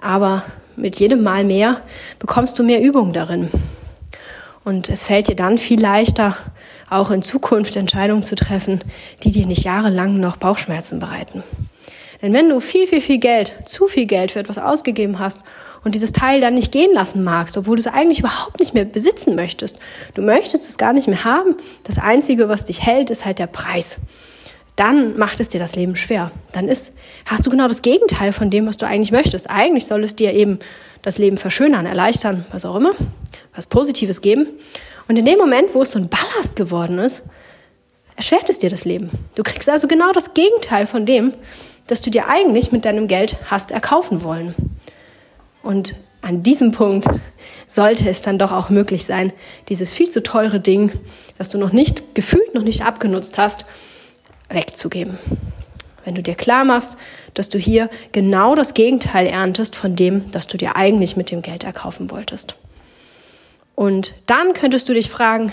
Aber 0.00 0.44
mit 0.76 0.98
jedem 0.98 1.22
Mal 1.22 1.44
mehr 1.44 1.82
bekommst 2.18 2.58
du 2.58 2.62
mehr 2.62 2.80
Übung 2.80 3.12
darin. 3.12 3.50
Und 4.64 4.88
es 4.88 5.04
fällt 5.04 5.28
dir 5.28 5.36
dann 5.36 5.58
viel 5.58 5.80
leichter, 5.80 6.36
auch 6.88 7.10
in 7.10 7.22
Zukunft 7.22 7.76
Entscheidungen 7.76 8.22
zu 8.22 8.34
treffen, 8.34 8.80
die 9.22 9.30
dir 9.30 9.46
nicht 9.46 9.64
jahrelang 9.64 10.20
noch 10.20 10.36
Bauchschmerzen 10.36 10.98
bereiten. 10.98 11.42
Denn 12.22 12.32
wenn 12.32 12.48
du 12.48 12.60
viel, 12.60 12.86
viel, 12.86 13.00
viel 13.00 13.18
Geld, 13.18 13.54
zu 13.64 13.86
viel 13.86 14.06
Geld 14.06 14.32
für 14.32 14.40
etwas 14.40 14.58
ausgegeben 14.58 15.18
hast 15.18 15.40
und 15.84 15.94
dieses 15.94 16.12
Teil 16.12 16.40
dann 16.40 16.54
nicht 16.54 16.70
gehen 16.70 16.92
lassen 16.92 17.24
magst, 17.24 17.56
obwohl 17.56 17.76
du 17.76 17.80
es 17.80 17.86
eigentlich 17.86 18.18
überhaupt 18.18 18.60
nicht 18.60 18.74
mehr 18.74 18.84
besitzen 18.84 19.34
möchtest, 19.34 19.78
du 20.14 20.22
möchtest 20.22 20.68
es 20.68 20.76
gar 20.76 20.92
nicht 20.92 21.08
mehr 21.08 21.24
haben, 21.24 21.56
das 21.84 21.98
Einzige, 21.98 22.48
was 22.48 22.66
dich 22.66 22.84
hält, 22.84 23.10
ist 23.10 23.24
halt 23.24 23.38
der 23.38 23.46
Preis. 23.46 23.96
Dann 24.76 25.18
macht 25.18 25.40
es 25.40 25.48
dir 25.48 25.60
das 25.60 25.76
Leben 25.76 25.96
schwer. 25.96 26.30
Dann 26.52 26.68
ist, 26.68 26.92
hast 27.26 27.44
du 27.44 27.50
genau 27.50 27.68
das 27.68 27.82
Gegenteil 27.82 28.32
von 28.32 28.50
dem, 28.50 28.66
was 28.66 28.76
du 28.76 28.86
eigentlich 28.86 29.12
möchtest. 29.12 29.50
Eigentlich 29.50 29.86
soll 29.86 30.04
es 30.04 30.16
dir 30.16 30.32
eben 30.32 30.58
das 31.02 31.18
Leben 31.18 31.36
verschönern, 31.36 31.86
erleichtern, 31.86 32.46
was 32.50 32.64
auch 32.64 32.76
immer, 32.76 32.94
was 33.54 33.66
Positives 33.66 34.22
geben. 34.22 34.46
Und 35.08 35.16
in 35.16 35.24
dem 35.24 35.38
Moment, 35.38 35.74
wo 35.74 35.82
es 35.82 35.92
so 35.92 35.98
ein 35.98 36.08
Ballast 36.08 36.56
geworden 36.56 36.98
ist, 36.98 37.24
erschwert 38.16 38.48
es 38.48 38.58
dir 38.58 38.70
das 38.70 38.84
Leben. 38.84 39.10
Du 39.34 39.42
kriegst 39.42 39.68
also 39.68 39.88
genau 39.88 40.12
das 40.12 40.34
Gegenteil 40.34 40.86
von 40.86 41.04
dem, 41.04 41.34
das 41.90 42.00
du 42.00 42.10
dir 42.10 42.28
eigentlich 42.28 42.70
mit 42.70 42.84
deinem 42.84 43.08
Geld 43.08 43.38
hast 43.46 43.72
erkaufen 43.72 44.22
wollen. 44.22 44.54
Und 45.62 45.96
an 46.22 46.42
diesem 46.42 46.70
Punkt 46.70 47.06
sollte 47.66 48.08
es 48.08 48.20
dann 48.20 48.38
doch 48.38 48.52
auch 48.52 48.70
möglich 48.70 49.04
sein, 49.04 49.32
dieses 49.68 49.92
viel 49.92 50.08
zu 50.08 50.22
teure 50.22 50.60
Ding, 50.60 50.92
das 51.36 51.48
du 51.48 51.58
noch 51.58 51.72
nicht 51.72 52.14
gefühlt, 52.14 52.54
noch 52.54 52.62
nicht 52.62 52.84
abgenutzt 52.84 53.38
hast, 53.38 53.64
wegzugeben. 54.48 55.18
Wenn 56.04 56.14
du 56.14 56.22
dir 56.22 56.36
klar 56.36 56.64
machst, 56.64 56.96
dass 57.34 57.48
du 57.48 57.58
hier 57.58 57.90
genau 58.12 58.54
das 58.54 58.74
Gegenteil 58.74 59.26
erntest 59.26 59.74
von 59.74 59.96
dem, 59.96 60.30
das 60.30 60.46
du 60.46 60.56
dir 60.56 60.76
eigentlich 60.76 61.16
mit 61.16 61.32
dem 61.32 61.42
Geld 61.42 61.64
erkaufen 61.64 62.10
wolltest. 62.10 62.54
Und 63.74 64.14
dann 64.26 64.52
könntest 64.52 64.88
du 64.88 64.94
dich 64.94 65.10
fragen, 65.10 65.52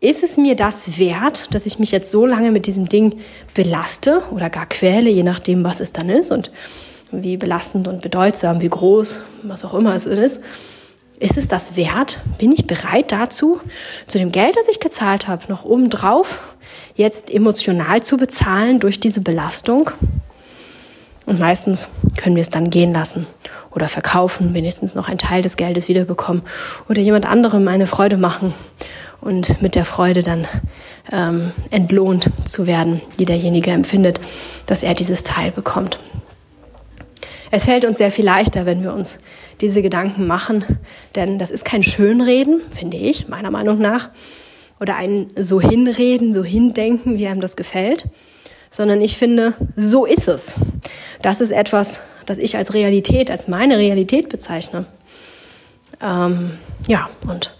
ist 0.00 0.22
es 0.22 0.38
mir 0.38 0.56
das 0.56 0.98
wert, 0.98 1.54
dass 1.54 1.66
ich 1.66 1.78
mich 1.78 1.90
jetzt 1.92 2.10
so 2.10 2.24
lange 2.24 2.50
mit 2.50 2.66
diesem 2.66 2.88
Ding 2.88 3.20
belaste 3.54 4.22
oder 4.30 4.48
gar 4.48 4.66
quäle, 4.66 5.10
je 5.10 5.22
nachdem, 5.22 5.62
was 5.62 5.80
es 5.80 5.92
dann 5.92 6.08
ist 6.08 6.32
und 6.32 6.50
wie 7.12 7.36
belastend 7.36 7.86
und 7.86 8.00
bedeutsam, 8.00 8.62
wie 8.62 8.68
groß, 8.68 9.20
was 9.42 9.64
auch 9.64 9.74
immer 9.74 9.94
es 9.94 10.06
ist. 10.06 10.42
Ist 11.18 11.36
es 11.36 11.48
das 11.48 11.76
wert? 11.76 12.18
Bin 12.38 12.50
ich 12.50 12.66
bereit 12.66 13.12
dazu, 13.12 13.60
zu 14.06 14.16
dem 14.16 14.32
Geld, 14.32 14.56
das 14.56 14.68
ich 14.68 14.80
gezahlt 14.80 15.28
habe, 15.28 15.44
noch 15.48 15.66
obendrauf 15.66 16.56
jetzt 16.94 17.30
emotional 17.30 18.02
zu 18.02 18.16
bezahlen 18.16 18.80
durch 18.80 19.00
diese 19.00 19.20
Belastung? 19.20 19.90
Und 21.26 21.38
meistens 21.38 21.90
können 22.16 22.36
wir 22.36 22.42
es 22.42 22.48
dann 22.48 22.70
gehen 22.70 22.94
lassen 22.94 23.26
oder 23.70 23.86
verkaufen, 23.86 24.54
wenigstens 24.54 24.94
noch 24.94 25.08
einen 25.08 25.18
Teil 25.18 25.42
des 25.42 25.58
Geldes 25.58 25.88
wiederbekommen 25.88 26.42
oder 26.88 27.02
jemand 27.02 27.26
anderem 27.26 27.68
eine 27.68 27.86
Freude 27.86 28.16
machen 28.16 28.54
und 29.20 29.60
mit 29.62 29.74
der 29.74 29.84
Freude 29.84 30.22
dann 30.22 30.46
ähm, 31.12 31.52
entlohnt 31.70 32.30
zu 32.44 32.66
werden, 32.66 33.00
die 33.18 33.24
derjenige 33.24 33.70
empfindet, 33.70 34.20
dass 34.66 34.82
er 34.82 34.94
dieses 34.94 35.22
Teil 35.22 35.50
bekommt. 35.50 35.98
Es 37.50 37.64
fällt 37.64 37.84
uns 37.84 37.98
sehr 37.98 38.10
viel 38.10 38.24
leichter, 38.24 38.64
wenn 38.64 38.82
wir 38.82 38.92
uns 38.92 39.18
diese 39.60 39.82
Gedanken 39.82 40.26
machen, 40.26 40.64
denn 41.16 41.38
das 41.38 41.50
ist 41.50 41.64
kein 41.64 41.82
Schönreden, 41.82 42.60
finde 42.70 42.96
ich, 42.96 43.28
meiner 43.28 43.50
Meinung 43.50 43.78
nach, 43.78 44.10
oder 44.78 44.96
ein 44.96 45.28
so 45.36 45.60
hinreden, 45.60 46.32
so 46.32 46.42
hindenken, 46.42 47.18
wie 47.18 47.26
einem 47.26 47.40
das 47.40 47.56
gefällt, 47.56 48.08
sondern 48.70 49.02
ich 49.02 49.18
finde, 49.18 49.54
so 49.76 50.06
ist 50.06 50.28
es. 50.28 50.54
Das 51.22 51.40
ist 51.40 51.50
etwas, 51.50 52.00
das 52.24 52.38
ich 52.38 52.56
als 52.56 52.72
Realität, 52.72 53.30
als 53.30 53.48
meine 53.48 53.76
Realität 53.76 54.28
bezeichne. 54.28 54.86
Ähm, 56.00 56.52
ja, 56.86 57.10
und 57.26 57.54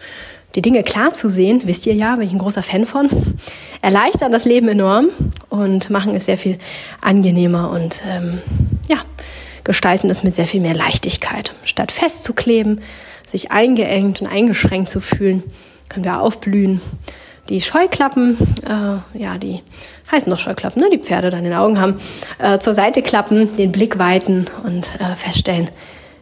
die 0.55 0.63
Dinge 0.63 0.83
klar 0.83 1.13
zu 1.13 1.29
sehen, 1.29 1.63
wisst 1.65 1.87
ihr 1.87 1.95
ja, 1.95 2.17
bin 2.17 2.27
ich 2.27 2.33
ein 2.33 2.39
großer 2.39 2.63
Fan 2.63 2.87
von, 2.87 3.09
erleichtern 3.83 4.33
das 4.33 4.45
Leben 4.45 4.69
enorm 4.69 5.11
und 5.49 5.91
machen 5.91 6.15
es 6.15 6.27
sehr 6.27 6.39
viel 6.39 6.59
angenehmer 7.01 7.71
und 7.71 8.03
ähm, 8.09 8.41
ja, 8.89 8.99
gestalten 9.65 10.11
es 10.11 10.25
mit 10.25 10.35
sehr 10.35 10.47
viel 10.47 10.61
mehr 10.61 10.75
Leichtigkeit. 10.75 11.55
Statt 11.65 11.93
festzukleben, 11.93 12.81
sich 13.27 13.53
eingeengt 13.53 14.21
und 14.21 14.27
eingeschränkt 14.27 14.89
zu 14.89 15.01
fühlen, 15.01 15.45
können 15.89 16.05
wir 16.05 16.21
aufblühen. 16.21 16.81
Die 17.49 17.61
Scheuklappen, 17.61 18.37
äh, 18.65 19.19
ja, 19.19 19.39
die 19.39 19.63
heißen 20.11 20.31
doch 20.31 20.39
Scheuklappen, 20.39 20.83
ne? 20.83 20.89
die 20.93 20.99
Pferde 20.99 21.31
dann 21.31 21.41
in 21.41 21.47
den 21.47 21.55
Augen 21.55 21.81
haben, 21.81 21.95
äh, 22.39 22.59
zur 22.59 22.75
Seite 22.75 23.03
klappen, 23.03 23.57
den 23.57 23.73
Blick 23.73 23.99
weiten 23.99 24.49
und 24.65 24.93
äh, 25.01 25.15
feststellen, 25.15 25.71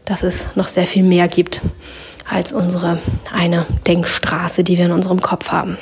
dass 0.04 0.22
es 0.22 0.56
noch 0.56 0.68
sehr 0.68 0.86
viel 0.86 1.02
mehr 1.02 1.28
gibt 1.28 1.60
als 2.28 2.52
unsere 2.52 2.98
eine 3.32 3.66
Denkstraße, 3.86 4.64
die 4.64 4.78
wir 4.78 4.86
in 4.86 4.92
unserem 4.92 5.20
Kopf 5.20 5.50
haben. 5.50 5.78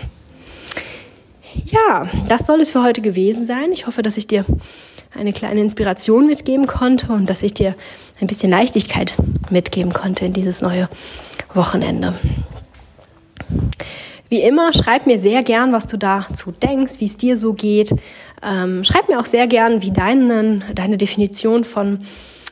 Ja, 1.65 2.09
das 2.29 2.47
soll 2.47 2.61
es 2.61 2.71
für 2.71 2.83
heute 2.83 3.01
gewesen 3.01 3.47
sein. 3.47 3.73
Ich 3.73 3.87
hoffe, 3.87 4.03
dass 4.03 4.17
ich 4.17 4.27
dir 4.27 4.45
eine 5.15 5.33
kleine 5.33 5.61
Inspiration 5.61 6.27
mitgeben 6.27 6.67
konnte 6.67 7.13
und 7.13 7.29
dass 7.29 7.43
ich 7.43 7.55
dir 7.55 7.75
ein 8.21 8.27
bisschen 8.27 8.51
Leichtigkeit 8.51 9.15
mitgeben 9.51 9.93
konnte 9.93 10.27
in 10.27 10.33
dieses 10.33 10.61
neue 10.61 10.89
Wochenende. 11.55 12.15
Wie 14.29 14.43
immer, 14.43 14.73
schreib 14.73 15.07
mir 15.07 15.19
sehr 15.19 15.43
gern, 15.43 15.73
was 15.73 15.87
du 15.87 15.97
dazu 15.97 16.53
denkst, 16.53 16.95
wie 16.99 17.05
es 17.05 17.17
dir 17.17 17.37
so 17.37 17.53
geht. 17.53 17.95
Ähm, 18.43 18.85
schreib 18.85 19.09
mir 19.09 19.21
auch 19.21 19.27
sehr 19.27 19.47
gern, 19.47 19.83
wie 19.83 19.93
deine, 19.93 20.61
deine 20.75 20.97
Definition 20.97 21.65
von 21.65 22.01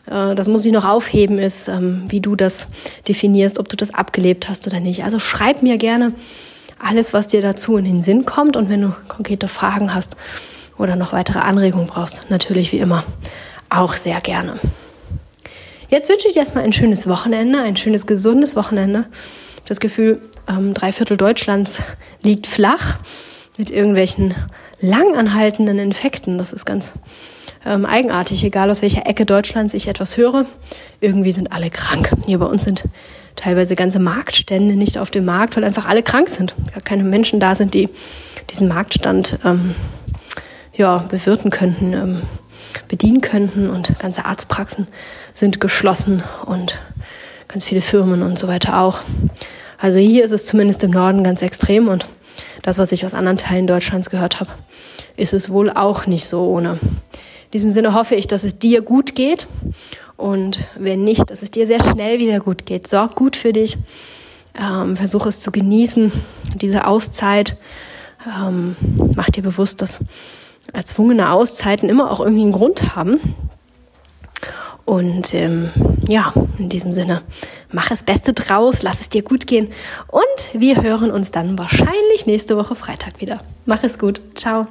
äh, 0.06 0.34
das 0.34 0.48
muss 0.48 0.64
ich 0.64 0.72
noch 0.72 0.84
aufheben, 0.84 1.38
ist, 1.38 1.68
ähm, 1.68 2.04
wie 2.08 2.20
du 2.20 2.36
das 2.36 2.68
definierst, 3.08 3.58
ob 3.58 3.68
du 3.68 3.76
das 3.76 3.94
abgelebt 3.94 4.48
hast 4.48 4.66
oder 4.66 4.80
nicht. 4.80 5.04
Also 5.04 5.18
schreib 5.18 5.62
mir 5.62 5.78
gerne 5.78 6.12
alles, 6.78 7.14
was 7.14 7.28
dir 7.28 7.40
dazu 7.40 7.76
in 7.76 7.84
den 7.84 8.02
Sinn 8.02 8.24
kommt 8.24 8.56
und 8.56 8.68
wenn 8.68 8.82
du 8.82 8.94
konkrete 9.08 9.48
Fragen 9.48 9.94
hast 9.94 10.16
oder 10.78 10.96
noch 10.96 11.12
weitere 11.12 11.38
Anregungen 11.38 11.86
brauchst, 11.86 12.30
natürlich 12.30 12.72
wie 12.72 12.78
immer 12.78 13.04
auch 13.70 13.94
sehr 13.94 14.20
gerne. 14.20 14.58
Jetzt 15.88 16.08
wünsche 16.08 16.26
ich 16.26 16.34
dir 16.34 16.40
erstmal 16.40 16.64
ein 16.64 16.72
schönes 16.72 17.08
Wochenende, 17.08 17.60
ein 17.60 17.76
schönes, 17.76 18.06
gesundes 18.06 18.56
Wochenende. 18.56 19.06
Das 19.66 19.80
Gefühl, 19.80 20.20
ähm, 20.48 20.74
drei 20.74 20.92
Viertel 20.92 21.16
Deutschlands 21.16 21.82
liegt 22.22 22.46
flach 22.46 22.98
mit 23.56 23.70
irgendwelchen 23.70 24.34
langanhaltenden 24.80 25.78
Infekten. 25.78 26.38
Das 26.38 26.52
ist 26.52 26.64
ganz 26.64 26.92
ähm, 27.64 27.86
eigenartig, 27.86 28.44
egal 28.44 28.70
aus 28.70 28.82
welcher 28.82 29.06
Ecke 29.06 29.26
Deutschlands 29.26 29.74
ich 29.74 29.88
etwas 29.88 30.16
höre. 30.16 30.46
Irgendwie 31.00 31.32
sind 31.32 31.52
alle 31.52 31.70
krank. 31.70 32.10
Hier 32.26 32.38
bei 32.38 32.46
uns 32.46 32.64
sind 32.64 32.84
teilweise 33.36 33.76
ganze 33.76 33.98
Marktstände 33.98 34.76
nicht 34.76 34.98
auf 34.98 35.10
dem 35.10 35.24
Markt, 35.24 35.56
weil 35.56 35.64
einfach 35.64 35.86
alle 35.86 36.02
krank 36.02 36.28
sind. 36.28 36.54
Gar 36.72 36.82
keine 36.82 37.04
Menschen 37.04 37.40
da 37.40 37.54
sind, 37.54 37.74
die 37.74 37.88
diesen 38.50 38.68
Marktstand 38.68 39.38
ähm, 39.44 39.74
ja, 40.74 40.98
bewirten 40.98 41.50
könnten, 41.50 41.92
ähm, 41.92 42.22
bedienen 42.88 43.20
könnten 43.20 43.70
und 43.70 43.98
ganze 43.98 44.24
Arztpraxen 44.24 44.88
sind 45.32 45.60
geschlossen 45.60 46.22
und 46.46 46.80
ganz 47.48 47.64
viele 47.64 47.80
Firmen 47.80 48.22
und 48.22 48.38
so 48.38 48.48
weiter 48.48 48.80
auch. 48.80 49.00
Also 49.78 49.98
hier 49.98 50.24
ist 50.24 50.32
es 50.32 50.44
zumindest 50.44 50.82
im 50.82 50.90
Norden 50.90 51.24
ganz 51.24 51.42
extrem 51.42 51.88
und 51.88 52.06
das, 52.62 52.78
was 52.78 52.92
ich 52.92 53.04
aus 53.04 53.14
anderen 53.14 53.38
Teilen 53.38 53.66
Deutschlands 53.66 54.10
gehört 54.10 54.40
habe, 54.40 54.50
ist 55.16 55.32
es 55.32 55.50
wohl 55.50 55.70
auch 55.70 56.06
nicht 56.06 56.26
so 56.26 56.48
ohne 56.48 56.78
diesem 57.54 57.70
Sinne 57.70 57.94
hoffe 57.94 58.16
ich, 58.16 58.26
dass 58.28 58.44
es 58.44 58.58
dir 58.58 58.82
gut 58.82 59.14
geht 59.14 59.46
und 60.16 60.60
wenn 60.76 61.04
nicht, 61.04 61.30
dass 61.30 61.40
es 61.40 61.50
dir 61.50 61.66
sehr 61.66 61.82
schnell 61.82 62.18
wieder 62.18 62.40
gut 62.40 62.66
geht. 62.66 62.86
Sorg 62.86 63.14
gut 63.14 63.36
für 63.36 63.52
dich, 63.52 63.78
ähm, 64.60 64.96
versuch 64.96 65.24
es 65.26 65.40
zu 65.40 65.50
genießen, 65.50 66.12
diese 66.56 66.86
Auszeit. 66.86 67.56
Ähm, 68.26 68.76
mach 69.14 69.30
dir 69.30 69.42
bewusst, 69.42 69.80
dass 69.80 70.00
erzwungene 70.72 71.30
Auszeiten 71.30 71.88
immer 71.88 72.10
auch 72.10 72.20
irgendwie 72.20 72.42
einen 72.42 72.52
Grund 72.52 72.96
haben. 72.96 73.20
Und 74.84 75.32
ähm, 75.32 75.70
ja, 76.08 76.32
in 76.58 76.68
diesem 76.68 76.92
Sinne, 76.92 77.22
mach 77.72 77.88
das 77.88 78.02
Beste 78.02 78.34
draus, 78.34 78.82
lass 78.82 79.00
es 79.00 79.08
dir 79.08 79.22
gut 79.22 79.46
gehen 79.46 79.68
und 80.08 80.60
wir 80.60 80.82
hören 80.82 81.10
uns 81.10 81.30
dann 81.30 81.56
wahrscheinlich 81.56 82.26
nächste 82.26 82.56
Woche 82.56 82.74
Freitag 82.74 83.20
wieder. 83.20 83.38
Mach 83.64 83.82
es 83.82 83.98
gut. 83.98 84.20
Ciao. 84.34 84.66